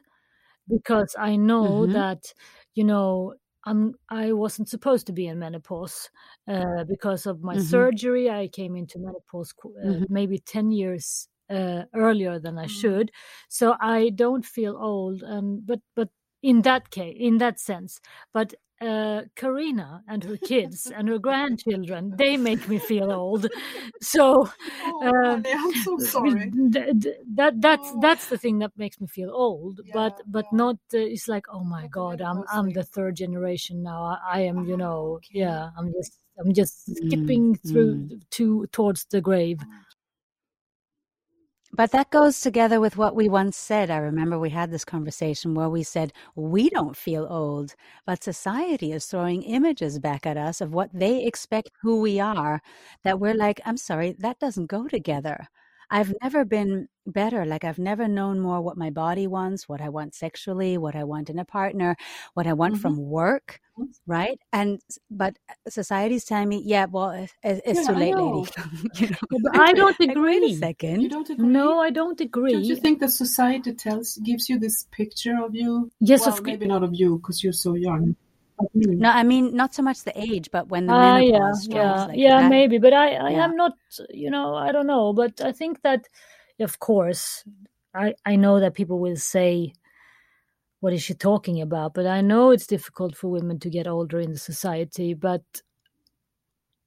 because 0.67 1.15
I 1.19 1.35
know 1.35 1.85
Mhm. 1.85 1.91
that 1.93 2.33
you 2.75 2.83
know 2.83 3.35
I'm 3.65 3.95
I 4.09 4.31
wasn't 4.33 4.69
supposed 4.69 5.07
to 5.07 5.13
be 5.13 5.27
in 5.27 5.39
menopause 5.39 6.09
uh, 6.47 6.83
because 6.87 7.25
of 7.25 7.41
my 7.43 7.57
Mhm. 7.57 7.57
surgery. 7.57 8.29
I 8.29 8.47
came 8.47 8.75
into 8.75 8.99
menopause 8.99 9.53
uh, 9.65 9.99
Mhm. 9.99 10.05
maybe 10.09 10.39
ten 10.39 10.71
years 10.71 11.27
uh, 11.49 11.83
earlier 11.93 12.39
than 12.39 12.57
I 12.57 12.65
Mm. 12.65 12.69
should, 12.69 13.11
so 13.49 13.75
I 13.79 14.09
don't 14.09 14.45
feel 14.45 14.75
old. 14.77 15.23
And 15.23 15.65
but 15.65 15.81
but 15.95 16.09
in 16.43 16.61
that 16.63 16.89
case, 16.91 17.15
in 17.19 17.37
that 17.39 17.59
sense, 17.59 17.99
but 18.33 18.53
uh, 18.81 19.23
Carina 19.35 20.03
and 20.07 20.23
her 20.25 20.37
kids 20.37 20.91
and 20.91 21.07
her 21.09 21.17
grandchildren, 21.19 22.13
they 22.17 22.37
make 22.37 22.67
me 22.67 22.77
feel 22.79 23.11
old. 23.11 23.47
So 24.01 24.49
Oh, 24.81 25.01
um, 25.01 25.43
honey, 25.43 25.53
I'm 25.53 25.73
so 25.73 25.97
sorry. 25.99 26.51
th- 26.73 27.01
th- 27.01 27.15
that 27.35 27.61
that's 27.61 27.91
Oh. 27.91 27.99
that's 27.99 28.27
the 28.27 28.37
thing 28.37 28.59
that 28.59 28.71
makes 28.77 28.99
me 28.99 29.07
feel 29.07 29.31
old 29.31 29.81
but 29.91 30.13
Yeah, 30.17 30.23
but 30.27 30.45
yeah. 30.45 30.57
not 30.57 30.75
uh, 30.93 30.97
it's 30.97 31.27
like 31.27 31.45
oh 31.49 31.63
my 31.63 31.87
god 31.87 32.21
i'm 32.21 32.43
i'm 32.51 32.71
the 32.71 32.83
third 32.83 33.15
generation 33.15 33.81
now 33.83 34.03
i, 34.03 34.17
I 34.37 34.39
am 34.41 34.63
you 34.65 34.75
Ah, 34.75 34.77
know 34.77 35.01
okay. 35.17 35.29
yeah 35.39 35.69
i'm 35.77 35.91
just 35.93 36.13
i'm 36.39 36.53
just 36.53 36.87
Mm, 36.89 36.97
skipping 36.97 37.55
through 37.55 38.07
mm. 38.07 38.21
to 38.31 38.67
towards 38.71 39.05
the 39.05 39.21
grave 39.21 39.59
But 41.75 41.91
that 41.91 42.09
goes 42.09 42.39
together 42.39 42.79
with 42.79 42.95
what 42.95 43.17
we 43.17 43.27
once 43.27 43.57
said. 43.57 43.91
I 43.91 43.97
remember 43.97 44.39
we 44.39 44.49
had 44.49 44.71
this 44.71 44.85
conversation 44.85 45.53
where 45.55 45.69
we 45.69 45.83
said, 45.83 46.13
we 46.33 46.69
don't 46.69 46.95
feel 46.95 47.27
old, 47.29 47.75
but 48.05 48.23
society 48.23 48.93
is 48.93 49.05
throwing 49.05 49.43
images 49.43 49.99
back 49.99 50.25
at 50.25 50.37
us 50.37 50.61
of 50.61 50.73
what 50.73 50.89
they 50.93 51.25
expect 51.25 51.71
who 51.81 51.99
we 51.99 52.17
are, 52.17 52.61
that 53.03 53.19
we're 53.19 53.33
like, 53.33 53.59
I'm 53.65 53.75
sorry, 53.75 54.13
that 54.19 54.39
doesn't 54.39 54.67
go 54.67 54.87
together. 54.87 55.49
I've 55.89 56.13
never 56.21 56.45
been 56.45 56.87
better. 57.05 57.45
Like, 57.45 57.63
I've 57.63 57.79
never 57.79 58.07
known 58.07 58.39
more 58.39 58.61
what 58.61 58.77
my 58.77 58.89
body 58.89 59.27
wants, 59.27 59.67
what 59.69 59.81
I 59.81 59.89
want 59.89 60.15
sexually, 60.15 60.77
what 60.77 60.95
I 60.95 61.03
want 61.03 61.29
in 61.29 61.39
a 61.39 61.45
partner, 61.45 61.95
what 62.33 62.47
I 62.47 62.53
want 62.53 62.75
Mhm. 62.75 62.81
from 62.81 62.97
work, 62.97 63.59
right? 64.07 64.39
And, 64.53 64.81
but 65.11 65.37
society's 65.67 66.25
telling 66.25 66.49
me, 66.49 66.61
yeah, 66.65 66.85
well, 66.85 67.11
it, 67.11 67.31
it's 67.43 67.81
Yeah, 67.81 67.87
too 67.87 67.95
I 67.95 67.99
lady. 67.99 68.13
you 68.99 69.09
know? 69.09 69.49
I 69.53 69.73
don't 69.73 69.99
Like, 69.99 70.17
wait 70.17 70.37
a 70.37 70.41
agree 70.41 70.53
second. 70.53 71.01
You 71.01 71.09
don't 71.09 71.29
agree? 71.29 71.47
no 71.47 71.79
i 71.79 71.89
don't 71.89 72.19
agree. 72.21 72.53
Don't 72.53 72.65
you 72.65 72.75
think 72.75 72.99
that 72.99 73.11
society 73.11 73.73
tells 73.73 74.17
gives 74.17 74.49
you 74.49 74.59
this 74.59 74.87
picture 74.91 75.37
of 75.43 75.55
you? 75.55 75.91
yes 75.99 76.21
well, 76.21 76.29
of 76.29 76.33
course 76.35 76.45
maybe 76.47 76.65
not 76.65 76.83
of 76.83 76.93
you 76.95 77.17
because 77.17 77.43
you're 77.43 77.53
so 77.53 77.73
young. 77.75 78.15
Me. 78.73 78.95
No, 78.97 79.09
I 79.09 79.23
mean 79.23 79.55
not 79.55 79.73
so 79.73 79.81
much 79.83 80.03
the 80.03 80.13
age, 80.19 80.49
but 80.51 80.69
when 80.69 80.87
the 80.87 80.93
Ah, 80.93 81.17
yeah, 81.17 81.51
yeah, 81.67 82.05
like 82.07 82.17
yeah, 82.17 82.37
that. 82.39 82.49
maybe, 82.49 82.77
but 82.77 82.93
I, 82.93 83.15
I 83.15 83.31
Yeah. 83.31 83.43
am 83.45 83.55
not, 83.55 83.73
you 84.09 84.29
know, 84.29 84.55
I 84.55 84.71
don't 84.71 84.87
know, 84.87 85.13
but 85.13 85.41
I 85.41 85.51
think 85.51 85.81
that, 85.81 86.07
of 86.59 86.79
course, 86.79 87.43
I, 87.93 88.13
I 88.25 88.35
know 88.35 88.59
that 88.59 88.73
people 88.75 88.99
will 88.99 89.15
say, 89.15 89.73
"What 90.81 90.93
is 90.93 91.01
she 91.03 91.13
talking 91.15 91.61
about?" 91.61 91.93
But 91.93 92.05
I 92.07 92.21
know 92.21 92.51
it's 92.51 92.67
difficult 92.67 93.15
for 93.15 93.29
women 93.29 93.59
to 93.59 93.69
get 93.69 93.87
older 93.87 94.19
in 94.19 94.31
the 94.31 94.37
society. 94.39 95.13
But 95.13 95.43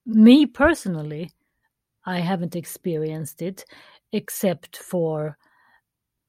me 0.06 0.46
personally, 0.46 1.30
I 2.06 2.20
haven't 2.20 2.56
experienced 2.56 3.42
it, 3.42 3.64
except 4.12 4.76
for 4.78 5.36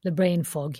the 0.04 0.10
brain 0.12 0.44
fog, 0.44 0.76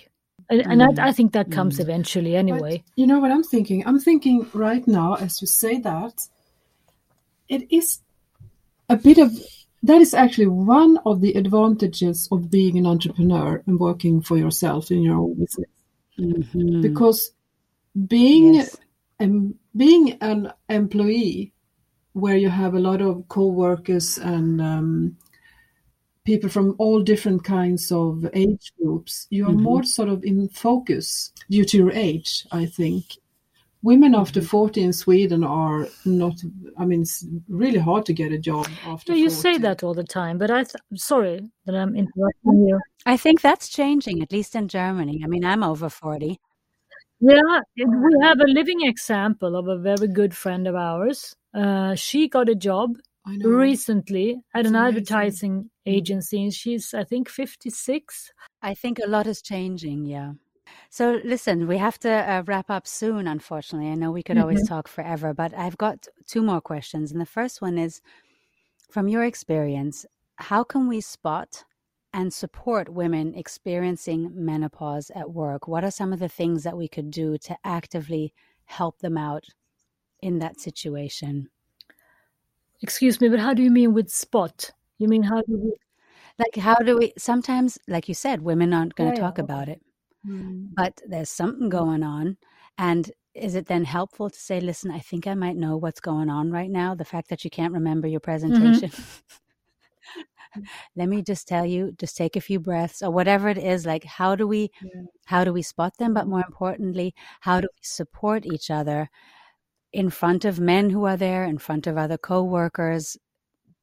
and, 0.51 0.81
and 0.81 0.81
Mm, 0.81 0.99
I, 0.99 1.07
I 1.09 1.11
think 1.11 1.31
that 1.33 1.51
comes 1.51 1.77
mm. 1.77 1.81
eventually 1.81 2.31
But 2.33 2.37
anyway. 2.39 2.83
you 2.95 3.07
know 3.07 3.19
what 3.19 3.31
I'm 3.31 3.43
thinking? 3.43 3.83
I'm 3.87 3.99
thinking 3.99 4.47
right 4.53 4.85
now, 4.87 5.15
as 5.15 5.41
you 5.41 5.47
say 5.47 5.79
that, 5.79 6.27
it 7.49 7.71
is 7.71 7.99
a 8.89 8.95
bit 8.97 9.17
of 9.17 9.31
that 9.83 9.99
is 10.01 10.13
actually 10.13 10.47
one 10.47 10.99
of 11.05 11.21
the 11.21 11.33
advantages 11.33 12.27
of 12.31 12.51
being 12.51 12.77
an 12.77 12.85
entrepreneur 12.85 13.63
and 13.65 13.79
working 13.79 14.21
for 14.21 14.37
yourself 14.37 14.91
in 14.91 15.01
your 15.01 15.17
own 15.17 15.33
business. 15.33 15.69
Mhm. 16.19 16.81
Because 16.81 17.31
being 18.07 18.55
Yes. 18.55 18.77
um, 19.19 19.55
being 19.75 20.17
an 20.21 20.51
employee 20.69 21.51
where 22.13 22.37
you 22.37 22.49
have 22.49 22.73
a 22.75 22.79
lot 22.79 23.01
of 23.01 23.27
co-workers 23.29 24.17
and 24.17 24.61
um, 24.61 25.17
people 26.31 26.49
from 26.49 26.75
all 26.77 27.01
different 27.01 27.43
kinds 27.43 27.91
of 27.91 28.13
age 28.33 28.71
groups, 28.79 29.27
you 29.29 29.43
are 29.49 29.53
Mhm. 29.55 29.67
more 29.69 29.83
sort 29.83 30.09
of 30.09 30.23
in 30.23 30.47
focus 30.67 31.33
due 31.49 31.65
to 31.69 31.75
your 31.81 31.91
age, 32.09 32.31
I 32.61 32.65
think. 32.77 33.03
Women 33.83 34.13
after 34.15 34.41
40 34.41 34.81
in 34.87 34.93
Sweden 34.93 35.43
are 35.43 35.87
not, 36.05 36.35
I 36.81 36.85
mean, 36.85 37.01
it's 37.01 37.25
really 37.49 37.79
hard 37.89 38.05
to 38.05 38.13
get 38.13 38.31
a 38.31 38.37
job 38.37 38.65
after 38.93 39.11
Yeah, 39.11 39.23
you 39.23 39.29
40. 39.29 39.41
say 39.45 39.57
that 39.65 39.83
all 39.83 39.95
the 40.01 40.09
time, 40.21 40.37
but 40.37 40.49
I 40.51 40.63
th- 40.63 40.83
sorry 41.11 41.37
that 41.65 41.75
I'm 41.75 41.95
interrupting 42.01 42.67
you. 42.67 42.79
I 43.13 43.17
think 43.17 43.41
that's 43.41 43.67
changing, 43.79 44.21
at 44.21 44.31
least 44.31 44.55
in 44.55 44.67
Germany. 44.67 45.17
I 45.25 45.27
mean, 45.27 45.43
I'm 45.43 45.63
over 45.63 45.89
forty. 45.89 46.33
Yeah, 47.19 47.59
we 47.75 48.11
have 48.27 48.39
a 48.39 48.51
living 48.59 48.81
example 48.93 49.55
of 49.61 49.67
a 49.67 49.77
very 49.89 50.07
good 50.19 50.33
friend 50.43 50.63
of 50.67 50.75
ours. 50.75 51.35
Uh, 51.53 51.93
she 51.95 52.19
got 52.29 52.47
a 52.49 52.55
job 52.69 52.87
I 52.89 52.95
know. 52.95 53.10
Recently 53.25 54.41
at 54.53 54.61
It's 54.61 54.69
an 54.69 54.75
amazing. 54.75 54.87
advertising 54.97 55.69
agency, 55.85 56.43
and 56.43 56.53
she's, 56.53 56.93
I 56.93 57.03
think, 57.03 57.29
56. 57.29 58.31
I 58.61 58.73
think 58.73 58.99
a 58.99 59.07
lot 59.07 59.27
is 59.27 59.41
changing. 59.41 60.05
Yeah. 60.05 60.33
So 60.89 61.19
listen, 61.23 61.67
we 61.67 61.77
have 61.77 61.99
to 61.99 62.09
uh, 62.09 62.43
wrap 62.45 62.69
up 62.69 62.87
soon. 62.87 63.27
Unfortunately, 63.27 63.89
I 63.89 63.95
know 63.95 64.11
we 64.11 64.23
could 64.23 64.37
always 64.37 64.67
talk 64.67 64.87
forever, 64.87 65.33
but 65.33 65.53
I've 65.53 65.77
got 65.77 66.07
two 66.27 66.41
more 66.41 66.61
questions, 66.61 67.11
and 67.11 67.19
the 67.19 67.25
first 67.25 67.61
one 67.61 67.77
is, 67.77 68.01
from 68.89 69.07
your 69.07 69.23
experience, 69.23 70.05
how 70.35 70.63
can 70.63 70.87
we 70.87 71.01
spot 71.01 71.63
and 72.13 72.33
support 72.33 72.89
women 72.89 73.33
experiencing 73.35 74.31
menopause 74.33 75.11
at 75.15 75.31
work? 75.31 75.67
What 75.67 75.83
are 75.83 75.91
some 75.91 76.11
of 76.11 76.19
the 76.19 76.29
things 76.29 76.63
that 76.63 76.77
we 76.77 76.87
could 76.87 77.11
do 77.11 77.37
to 77.37 77.57
actively 77.63 78.33
help 78.65 78.99
them 78.99 79.17
out 79.17 79.45
in 80.21 80.39
that 80.39 80.59
situation? 80.59 81.49
Excuse 82.81 83.21
me, 83.21 83.29
but 83.29 83.39
how 83.39 83.53
do 83.53 83.61
you 83.61 83.71
mean 83.71 83.93
with 83.93 84.09
spot? 84.09 84.71
You 84.97 85.07
mean 85.07 85.23
how 85.23 85.41
do 85.41 85.57
we? 85.57 85.73
Like, 86.39 86.55
how 86.55 86.75
do 86.75 86.97
we 86.97 87.13
sometimes, 87.17 87.77
like 87.87 88.07
you 88.07 88.15
said, 88.15 88.41
women 88.41 88.73
aren't 88.73 88.95
going 88.95 89.11
to 89.11 89.17
yeah, 89.17 89.27
talk 89.27 89.37
about 89.37 89.69
it, 89.69 89.81
Mm. 90.25 90.69
but 90.75 90.99
there's 91.07 91.29
something 91.29 91.69
going 91.69 92.03
on. 92.03 92.37
And 92.77 93.11
is 93.33 93.55
it 93.55 93.67
then 93.67 93.85
helpful 93.85 94.29
to 94.29 94.39
say, 94.39 94.59
listen, 94.61 94.91
I 94.91 94.99
think 94.99 95.27
I 95.27 95.35
might 95.35 95.57
know 95.57 95.77
what's 95.77 95.99
going 95.99 96.29
on 96.29 96.51
right 96.51 96.69
now? 96.69 96.95
The 96.95 97.05
fact 97.05 97.29
that 97.29 97.43
you 97.43 97.49
can't 97.49 97.73
remember 97.73 98.07
your 98.07 98.19
presentation. 98.19 98.91
Let 100.95 101.09
me 101.09 101.21
just 101.21 101.47
tell 101.47 101.65
you, 101.65 101.93
just 101.97 102.17
take 102.17 102.35
a 102.35 102.41
few 102.41 102.59
breaths 102.59 103.01
or 103.01 103.11
whatever 103.11 103.49
it 103.49 103.57
is. 103.57 103.85
Like, 103.85 104.03
how 104.03 104.35
do 104.35 104.47
we, 104.47 104.69
Yeah. 104.81 105.01
how 105.25 105.43
do 105.43 105.53
we 105.53 105.61
spot 105.61 105.97
them? 105.97 106.13
But 106.13 106.27
more 106.27 106.43
importantly, 106.45 107.13
how 107.41 107.61
do 107.61 107.67
we 107.71 107.81
support 107.83 108.45
each 108.45 108.69
other 108.69 109.09
in 109.93 110.09
front 110.09 110.45
of 110.45 110.59
men 110.59 110.89
who 110.89 111.05
are 111.05 111.17
there, 111.17 111.43
in 111.43 111.57
front 111.57 111.87
of 111.87 111.97
other 111.97 112.17
coworkers? 112.17 113.17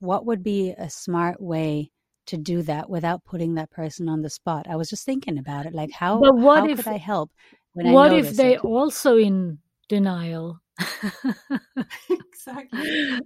What 0.01 0.27
would 0.27 0.43
be 0.43 0.71
a 0.79 0.89
smart 0.89 1.41
way 1.41 1.91
to 2.27 2.37
do 2.37 2.63
that 2.63 2.89
without 2.89 3.25
putting 3.25 3.55
that 3.55 3.71
person 3.71 4.09
on 4.09 4.23
the 4.23 4.31
spot? 4.31 4.67
I 4.69 4.77
was 4.77 4.89
just 4.91 5.05
thinking 5.05 5.39
about 5.39 5.67
it. 5.67 5.75
Like, 5.75 5.91
how, 5.91 6.21
But 6.21 6.37
what 6.37 6.61
how 6.61 6.69
if- 6.69 6.79
could 6.79 6.89
I 6.89 6.99
help? 6.99 7.31
When 7.75 7.93
what 7.93 8.13
I 8.13 8.17
if 8.19 8.37
they 8.37 8.55
it? 8.55 8.65
also 8.65 9.17
in 9.17 9.59
denial? 9.89 10.61
exactly. 12.11 13.19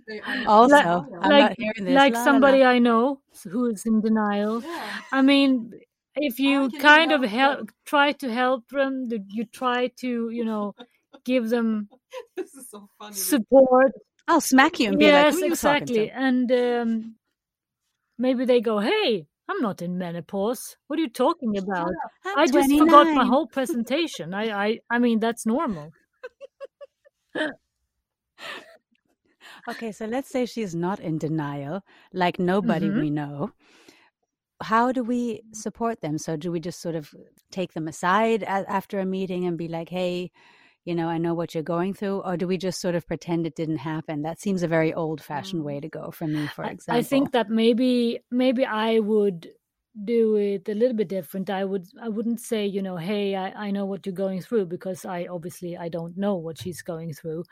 Also, 0.47 0.75
Like- 0.75 0.85
I'm 1.21 1.31
like- 1.31 1.41
not 1.51 1.55
hearing 1.59 1.85
this. 1.85 1.95
like 1.95 2.13
La, 2.15 2.19
la, 2.19 2.25
la. 2.25 2.33
somebody 2.33 2.65
I 2.65 2.79
know 2.79 3.21
who 3.45 3.67
is 3.67 3.85
in 3.87 4.01
denial. 4.01 4.63
Yeah. 4.63 4.91
I 5.13 5.23
mean, 5.23 5.73
if 6.17 6.39
you 6.39 6.69
can 6.69 6.71
you 6.75 6.81
kind 6.81 7.13
of 7.13 7.23
help 7.23 7.57
help, 7.59 7.71
try 7.87 8.13
to 8.13 8.33
help 8.33 8.69
them, 8.69 9.09
you 9.29 9.45
try 9.47 9.89
to, 10.01 10.31
you 10.31 10.45
know, 10.45 10.75
give 11.25 11.49
them 11.51 11.89
This 12.37 12.55
is 12.55 12.69
so 12.71 12.89
funny. 12.99 13.17
support. 13.17 13.93
I'll 14.29 14.41
smack 14.41 14.79
you 14.81 14.89
and 14.89 14.99
be 14.99 15.07
yes, 15.07 15.15
like, 15.15 15.29
"Who 15.35 15.43
are 15.43 15.47
you 15.47 15.57
talking 15.57 15.87
exactly. 15.87 16.07
to?" 16.09 16.17
And 16.17 16.53
um, 16.53 17.15
maybe 18.19 18.45
they 18.45 18.61
go, 18.61 18.79
"Hey, 18.79 19.27
I'm 19.49 19.61
not 19.61 19.83
in 19.83 19.99
menopause. 19.99 20.77
What 20.87 20.99
are 20.99 21.03
you 21.03 21.11
talking 21.11 21.57
about? 21.57 21.93
I'm 22.25 22.39
I 22.39 22.47
just 22.47 22.71
forgot 22.73 23.09
my 23.15 23.27
whole 23.27 23.47
presentation. 23.47 24.35
I, 24.35 24.51
I, 24.67 24.79
I 24.91 24.99
mean, 24.99 25.19
that's 25.21 25.45
normal. 25.47 25.93
Okay, 29.69 29.93
so 29.93 30.07
let's 30.07 30.29
say 30.31 30.47
she's 30.47 30.75
not 30.75 31.01
in 31.01 31.19
denial, 31.19 31.83
like 32.13 32.39
nobody 32.39 32.91
Mhm. 32.91 33.01
we 33.01 33.11
know. 33.11 33.53
How 34.63 34.93
do 34.93 35.03
we 35.03 35.43
support 35.53 36.01
them? 36.01 36.19
So, 36.19 36.37
do 36.37 36.53
we 36.53 36.61
just 36.61 36.81
sort 36.81 36.95
of 36.95 37.13
take 37.51 37.73
them 37.73 37.89
aside 37.89 38.45
after 38.45 39.01
a 39.01 39.05
meeting 39.05 39.45
and 39.45 39.59
be 39.59 39.69
like, 39.69 39.89
hey, 39.89 40.31
you 40.85 40.95
know, 40.95 41.09
I 41.09 41.19
know 41.19 41.35
what 41.35 41.55
you're 41.55 41.63
going 41.63 41.95
through? 41.95 42.21
Or 42.23 42.37
do 42.37 42.47
we 42.47 42.57
just 42.59 42.81
sort 42.81 42.95
of 42.95 43.07
pretend 43.07 43.47
it 43.47 43.55
didn't 43.57 43.79
happen? 43.79 44.23
That 44.23 44.41
seems 44.41 44.63
a 44.63 44.69
very 44.69 44.93
old 44.95 45.23
fashioned 45.23 45.65
Mm. 45.65 45.65
way 45.65 45.81
to 45.81 45.89
go 45.89 46.11
for 46.11 46.27
me, 46.29 46.47
for 46.49 46.67
example. 46.67 46.91
I 46.91 47.03
think 47.03 47.33
that 47.33 47.49
maybe 47.51 48.21
maybe 48.31 48.65
I 48.65 48.99
would 49.01 49.53
do 50.05 50.37
it 50.37 50.69
a 50.69 50.75
little 50.75 50.97
bit 50.97 51.09
different. 51.09 51.51
I 51.51 51.65
would 51.65 51.87
I 52.01 52.09
wouldn't 52.09 52.41
say, 52.41 52.67
you 52.67 52.83
know, 52.83 52.97
hey, 52.97 53.35
I, 53.37 53.67
I 53.69 53.71
know 53.71 53.87
what 53.87 54.07
you're 54.07 54.15
going 54.15 54.41
through 54.43 54.67
because 54.67 55.05
I 55.05 55.27
obviously 55.27 55.77
I 55.77 55.89
don't 55.89 56.17
know 56.17 56.37
what 56.37 56.59
she's 56.59 56.83
going 56.83 57.13
through. 57.15 57.45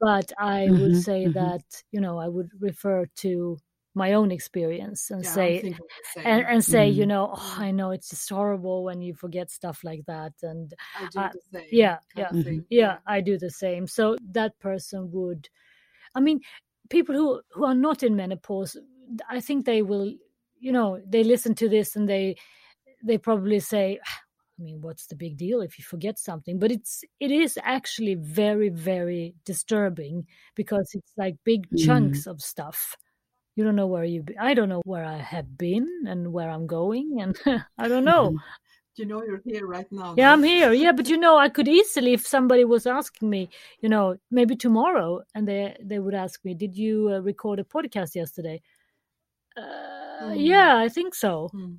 But 0.00 0.32
I 0.38 0.72
would 0.72 0.94
Mhm, 0.94 0.96
say 0.96 1.28
mhm. 1.28 1.30
that, 1.30 1.62
you 1.92 2.00
know, 2.00 2.18
I 2.18 2.28
would 2.28 2.50
refer 2.60 3.06
to 3.24 3.58
my 3.94 4.14
own 4.14 4.30
experience 4.32 5.10
and 5.10 5.24
Yeah, 5.24 5.34
say 5.34 5.60
thinking 5.60 5.72
the 5.74 6.04
same. 6.14 6.26
and, 6.26 6.44
and 6.46 6.64
say, 6.64 6.88
you 6.88 7.04
Mm. 7.04 7.08
know, 7.08 7.30
oh, 7.34 7.54
I 7.58 7.70
know 7.72 7.90
it's 7.90 8.10
just 8.10 8.28
horrible 8.30 8.84
when 8.84 9.02
you 9.02 9.14
forget 9.14 9.50
stuff 9.50 9.84
like 9.84 10.04
that. 10.06 10.32
And 10.42 10.72
I 10.96 11.06
do 11.10 11.18
uh, 11.20 11.28
the 11.28 11.40
same. 11.52 11.68
yeah, 11.70 11.98
yeah. 12.16 12.30
Mhm. 12.30 12.44
thing. 12.44 12.64
yeah 12.70 12.98
i 13.06 13.20
do 13.20 13.38
the 13.38 13.50
same 13.50 13.86
so 13.86 14.16
that 14.32 14.58
person 14.60 15.10
would 15.12 15.48
i 16.14 16.20
mean 16.20 16.40
people 16.90 17.14
who 17.14 17.40
who 17.52 17.64
are 17.64 17.74
not 17.74 18.02
in 18.02 18.16
menopause 18.16 18.76
i 19.28 19.40
think 19.40 19.64
they 19.66 19.82
will 19.82 20.12
you 20.60 20.72
know 20.72 21.00
they 21.06 21.24
listen 21.24 21.54
to 21.54 21.68
this 21.68 21.96
and 21.96 22.08
they 22.08 22.36
they 23.04 23.18
probably 23.18 23.60
say 23.60 23.98
"Ah, 24.06 24.18
i 24.58 24.62
mean 24.62 24.80
what's 24.80 25.06
the 25.06 25.16
big 25.16 25.36
deal 25.36 25.60
if 25.60 25.78
you 25.78 25.84
forget 25.84 26.18
something 26.18 26.58
but 26.58 26.70
it's 26.70 27.04
it 27.20 27.30
is 27.30 27.58
actually 27.62 28.14
very 28.14 28.68
very 28.68 29.34
disturbing 29.44 30.26
because 30.54 30.90
it's 30.94 31.12
like 31.16 31.36
big 31.44 31.66
Mm. 31.72 31.78
chunks 31.78 32.26
of 32.26 32.40
stuff 32.40 32.96
you 33.56 33.64
don't 33.64 33.76
know 33.76 33.86
where 33.86 34.04
you 34.04 34.22
be- 34.22 34.38
i 34.38 34.54
don't 34.54 34.68
know 34.68 34.82
where 34.84 35.04
i 35.04 35.18
have 35.18 35.56
been 35.58 35.86
and 36.08 36.32
where 36.32 36.50
i'm 36.50 36.66
going 36.66 37.18
and 37.22 37.36
i 37.78 37.88
don't 37.88 38.04
know 38.04 38.30
Mhm. 38.30 38.38
You 39.00 39.06
know 39.06 39.22
you're 39.24 39.40
here 39.50 39.66
right 39.66 39.90
now. 39.90 40.12
yeah, 40.18 40.28
no? 40.28 40.32
I'm 40.34 40.42
here. 40.42 40.70
Yeah, 40.74 40.92
but 40.92 41.08
you 41.08 41.16
know, 41.16 41.38
I 41.38 41.48
could 41.48 41.66
easily, 41.66 42.12
if 42.12 42.26
somebody 42.26 42.64
was 42.66 42.84
asking 42.86 43.30
me, 43.30 43.48
you 43.80 43.88
know, 43.88 44.16
maybe 44.30 44.54
tomorrow, 44.54 45.22
and 45.34 45.48
they 45.48 45.74
they 45.80 45.98
would 45.98 46.12
ask 46.24 46.44
me, 46.44 46.52
"Did 46.52 46.76
you 46.76 47.08
uh, 47.08 47.20
record 47.24 47.58
a 47.58 47.64
podcast 47.64 48.14
yesterday?" 48.14 48.60
Uh, 49.56 50.28
Mm. 50.28 50.44
Yeah, 50.44 50.76
I 50.76 50.88
think 50.92 51.14
so. 51.14 51.48
Hmm. 51.56 51.74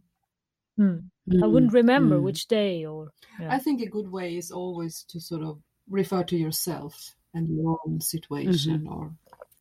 Hmm. 0.78 0.98
I 1.30 1.46
Mm, 1.46 1.52
wouldn't 1.54 1.74
remember 1.74 2.18
mm. 2.18 2.24
which 2.26 2.48
day 2.48 2.84
or. 2.86 3.14
Yeah. 3.40 3.54
I 3.56 3.60
think 3.60 3.82
a 3.82 3.94
good 3.98 4.10
way 4.12 4.36
is 4.42 4.50
always 4.52 5.06
to 5.14 5.20
sort 5.22 5.44
of 5.44 5.62
refer 5.90 6.24
to 6.24 6.36
yourself 6.36 7.14
and 7.38 7.48
your 7.48 7.78
own 7.86 8.02
situation, 8.02 8.88
or 8.90 9.14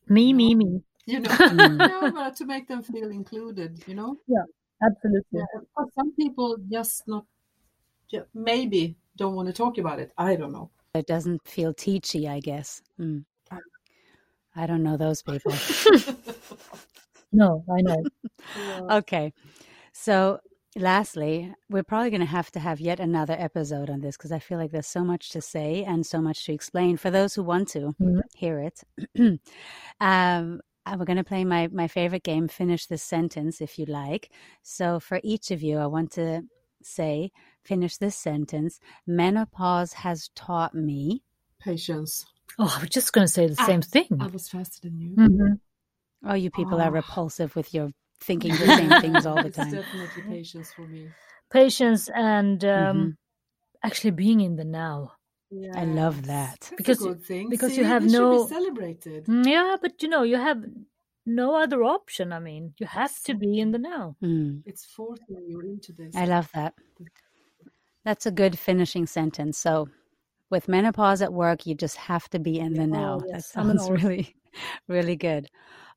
Me, 0.09 0.33
me, 0.33 0.55
me. 0.55 0.81
You 1.05 1.19
know, 1.19 1.29
Mm. 1.53 1.77
no, 1.87 2.11
but 2.11 2.35
to 2.37 2.45
make 2.45 2.67
them 2.67 2.81
feel 2.83 3.09
included. 3.11 3.83
You 3.87 3.95
know, 3.95 4.17
Yeah, 4.27 4.43
Absolutely. 4.81 5.39
yeah. 5.39 5.61
But 5.75 5.93
some 5.93 6.13
people 6.15 6.57
just 6.71 7.07
not, 7.07 7.25
ju- 8.11 8.25
maybe 8.33 8.95
don't 9.17 9.35
want 9.35 9.47
to 9.47 9.53
talk 9.53 9.77
about 9.77 9.99
it. 9.99 10.11
I 10.17 10.35
don't 10.35 10.51
know. 10.51 10.69
It 10.95 11.07
doesn't 11.07 11.41
feel 11.47 11.73
teachy, 11.73 12.27
I 12.29 12.39
guess. 12.39 12.81
Mm. 12.99 13.25
I 14.55 14.67
don't 14.67 14.83
know 14.83 14.97
those 14.97 15.21
people. 15.23 15.53
No, 17.35 17.65
I 17.67 17.81
know. 17.81 18.03
Okay. 18.91 19.33
So, 19.91 20.39
lastly, 20.75 21.51
we're 21.67 21.81
probably 21.83 22.11
going 22.11 22.19
to 22.21 22.27
have 22.27 22.51
to 22.51 22.59
have 22.59 22.79
yet 22.79 22.99
another 22.99 23.35
episode 23.39 23.89
on 23.89 24.01
this 24.01 24.15
because 24.15 24.31
I 24.31 24.37
feel 24.37 24.59
like 24.59 24.69
there's 24.69 24.85
so 24.85 25.03
much 25.03 25.31
to 25.31 25.41
say 25.41 25.83
and 25.83 26.05
so 26.05 26.21
much 26.21 26.45
to 26.45 26.53
explain 26.53 26.95
for 26.95 27.09
those 27.09 27.33
who 27.33 27.41
want 27.41 27.69
to 27.69 27.95
Mhm. 27.99 28.21
hear 28.35 28.59
it. 28.59 28.83
um, 29.19 29.39
and 29.99 30.61
we're 30.97 31.05
going 31.05 31.17
to 31.17 31.23
play 31.23 31.45
my, 31.45 31.67
my 31.69 31.87
favorite 31.87 32.23
game, 32.23 32.47
Finish 32.47 32.87
This 32.87 33.03
Sentence, 33.03 33.61
if 33.61 33.79
you 33.79 33.85
like. 33.85 34.29
So, 34.61 34.99
for 34.99 35.19
each 35.23 35.51
of 35.51 35.61
you, 35.61 35.77
I 35.77 35.85
want 35.87 36.11
to 36.13 36.43
say, 36.81 37.31
finish 37.63 37.95
this 37.97 38.15
sentence 38.15 38.79
menopause 39.07 39.93
has 39.93 40.29
taught 40.35 40.75
me. 40.75 41.23
Patience. 41.59 42.25
Oh, 42.59 42.73
I 42.77 42.81
was 42.81 42.89
just 42.89 43.13
going 43.13 43.25
to 43.25 43.31
say 43.33 43.47
the 43.47 43.55
Ah, 43.55 43.65
same 43.65 43.81
thing. 43.81 44.07
I 44.19 44.27
was 44.27 44.49
faster 44.49 44.81
than 44.81 44.99
you. 44.99 45.15
Mhm. 45.15 45.59
Oh, 46.25 46.33
you 46.35 46.51
people 46.51 46.81
are 46.81 46.89
Oh. 46.89 46.93
repulsive 46.93 47.55
with 47.55 47.73
your 47.73 47.91
thinking 48.19 48.51
the 48.57 48.67
same 48.75 48.91
things 49.01 49.25
all 49.25 49.39
the 49.39 49.47
it's 49.47 49.57
time. 49.57 49.73
definitely 49.73 50.21
patience 50.29 50.73
for 50.73 50.85
me. 50.87 51.09
Patience 51.49 52.09
and 52.09 52.63
um, 52.65 52.97
Mhm. 52.97 53.15
actually 53.83 54.11
being 54.11 54.41
in 54.41 54.55
the 54.57 54.65
now. 54.65 55.13
I 55.75 55.85
love 55.85 56.25
that. 56.27 56.59
That's 56.61 56.75
Because- 56.77 57.01
a 57.01 57.07
good 57.09 57.23
thing. 57.23 57.49
because 57.49 57.71
See, 57.71 57.79
you 57.79 57.85
have 57.85 58.03
this 58.03 58.11
should 58.13 58.19
no- 58.21 58.43
be 58.43 58.49
celebrated. 58.53 59.25
Mm, 59.25 59.45
Yeah, 59.47 59.75
but 59.81 60.01
you 60.03 60.09
know, 60.09 60.23
you 60.23 60.37
have 60.37 60.63
no 61.25 61.55
other 61.55 61.83
option. 61.83 62.33
I 62.33 62.39
mean, 62.39 62.73
you 62.79 62.85
have 62.87 63.15
to 63.23 63.33
be 63.33 63.59
in 63.59 63.71
the 63.71 63.79
now. 63.79 64.15
Mm. 64.21 64.63
It's 64.65 64.85
forcing 64.85 65.43
you 65.47 65.59
into 65.61 65.91
this. 65.93 66.15
I 66.15 66.25
love 66.25 66.49
that. 66.53 66.73
That's 68.03 68.25
a 68.25 68.31
good 68.31 68.59
finishing 68.59 69.05
sentence. 69.07 69.57
So, 69.57 69.87
with 70.49 70.67
menopause 70.67 71.21
at 71.21 71.33
work, 71.33 71.65
you 71.65 71.73
just 71.75 71.95
have 71.97 72.29
to 72.29 72.39
be 72.39 72.59
in 72.59 72.73
the 72.73 72.85
now. 72.85 73.19
Oh, 73.21 73.25
yes. 73.27 73.51
That 73.51 73.65
sounds 73.65 73.89
really, 74.03 74.35
really 74.87 75.15
good. 75.15 75.47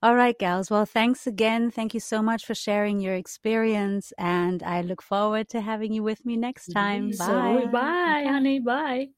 All 0.02 0.14
right, 0.14 0.38
gals. 0.38 0.70
Well, 0.70 0.86
thanks 0.86 1.26
again. 1.26 1.70
Thank 1.70 1.92
you 1.94 2.00
so 2.00 2.22
much 2.22 2.44
for 2.46 2.54
sharing 2.54 3.00
your 3.00 3.14
experience. 3.14 4.12
And 4.18 4.62
I 4.62 4.82
look 4.82 5.02
forward 5.02 5.48
to 5.48 5.60
having 5.60 5.92
you 5.92 6.02
with 6.02 6.24
me 6.24 6.36
next 6.36 6.68
time. 6.68 7.10
Bye. 7.10 7.62
So, 7.64 7.68
bye, 7.68 8.24
honey. 8.28 8.60
Bye. 8.60 9.08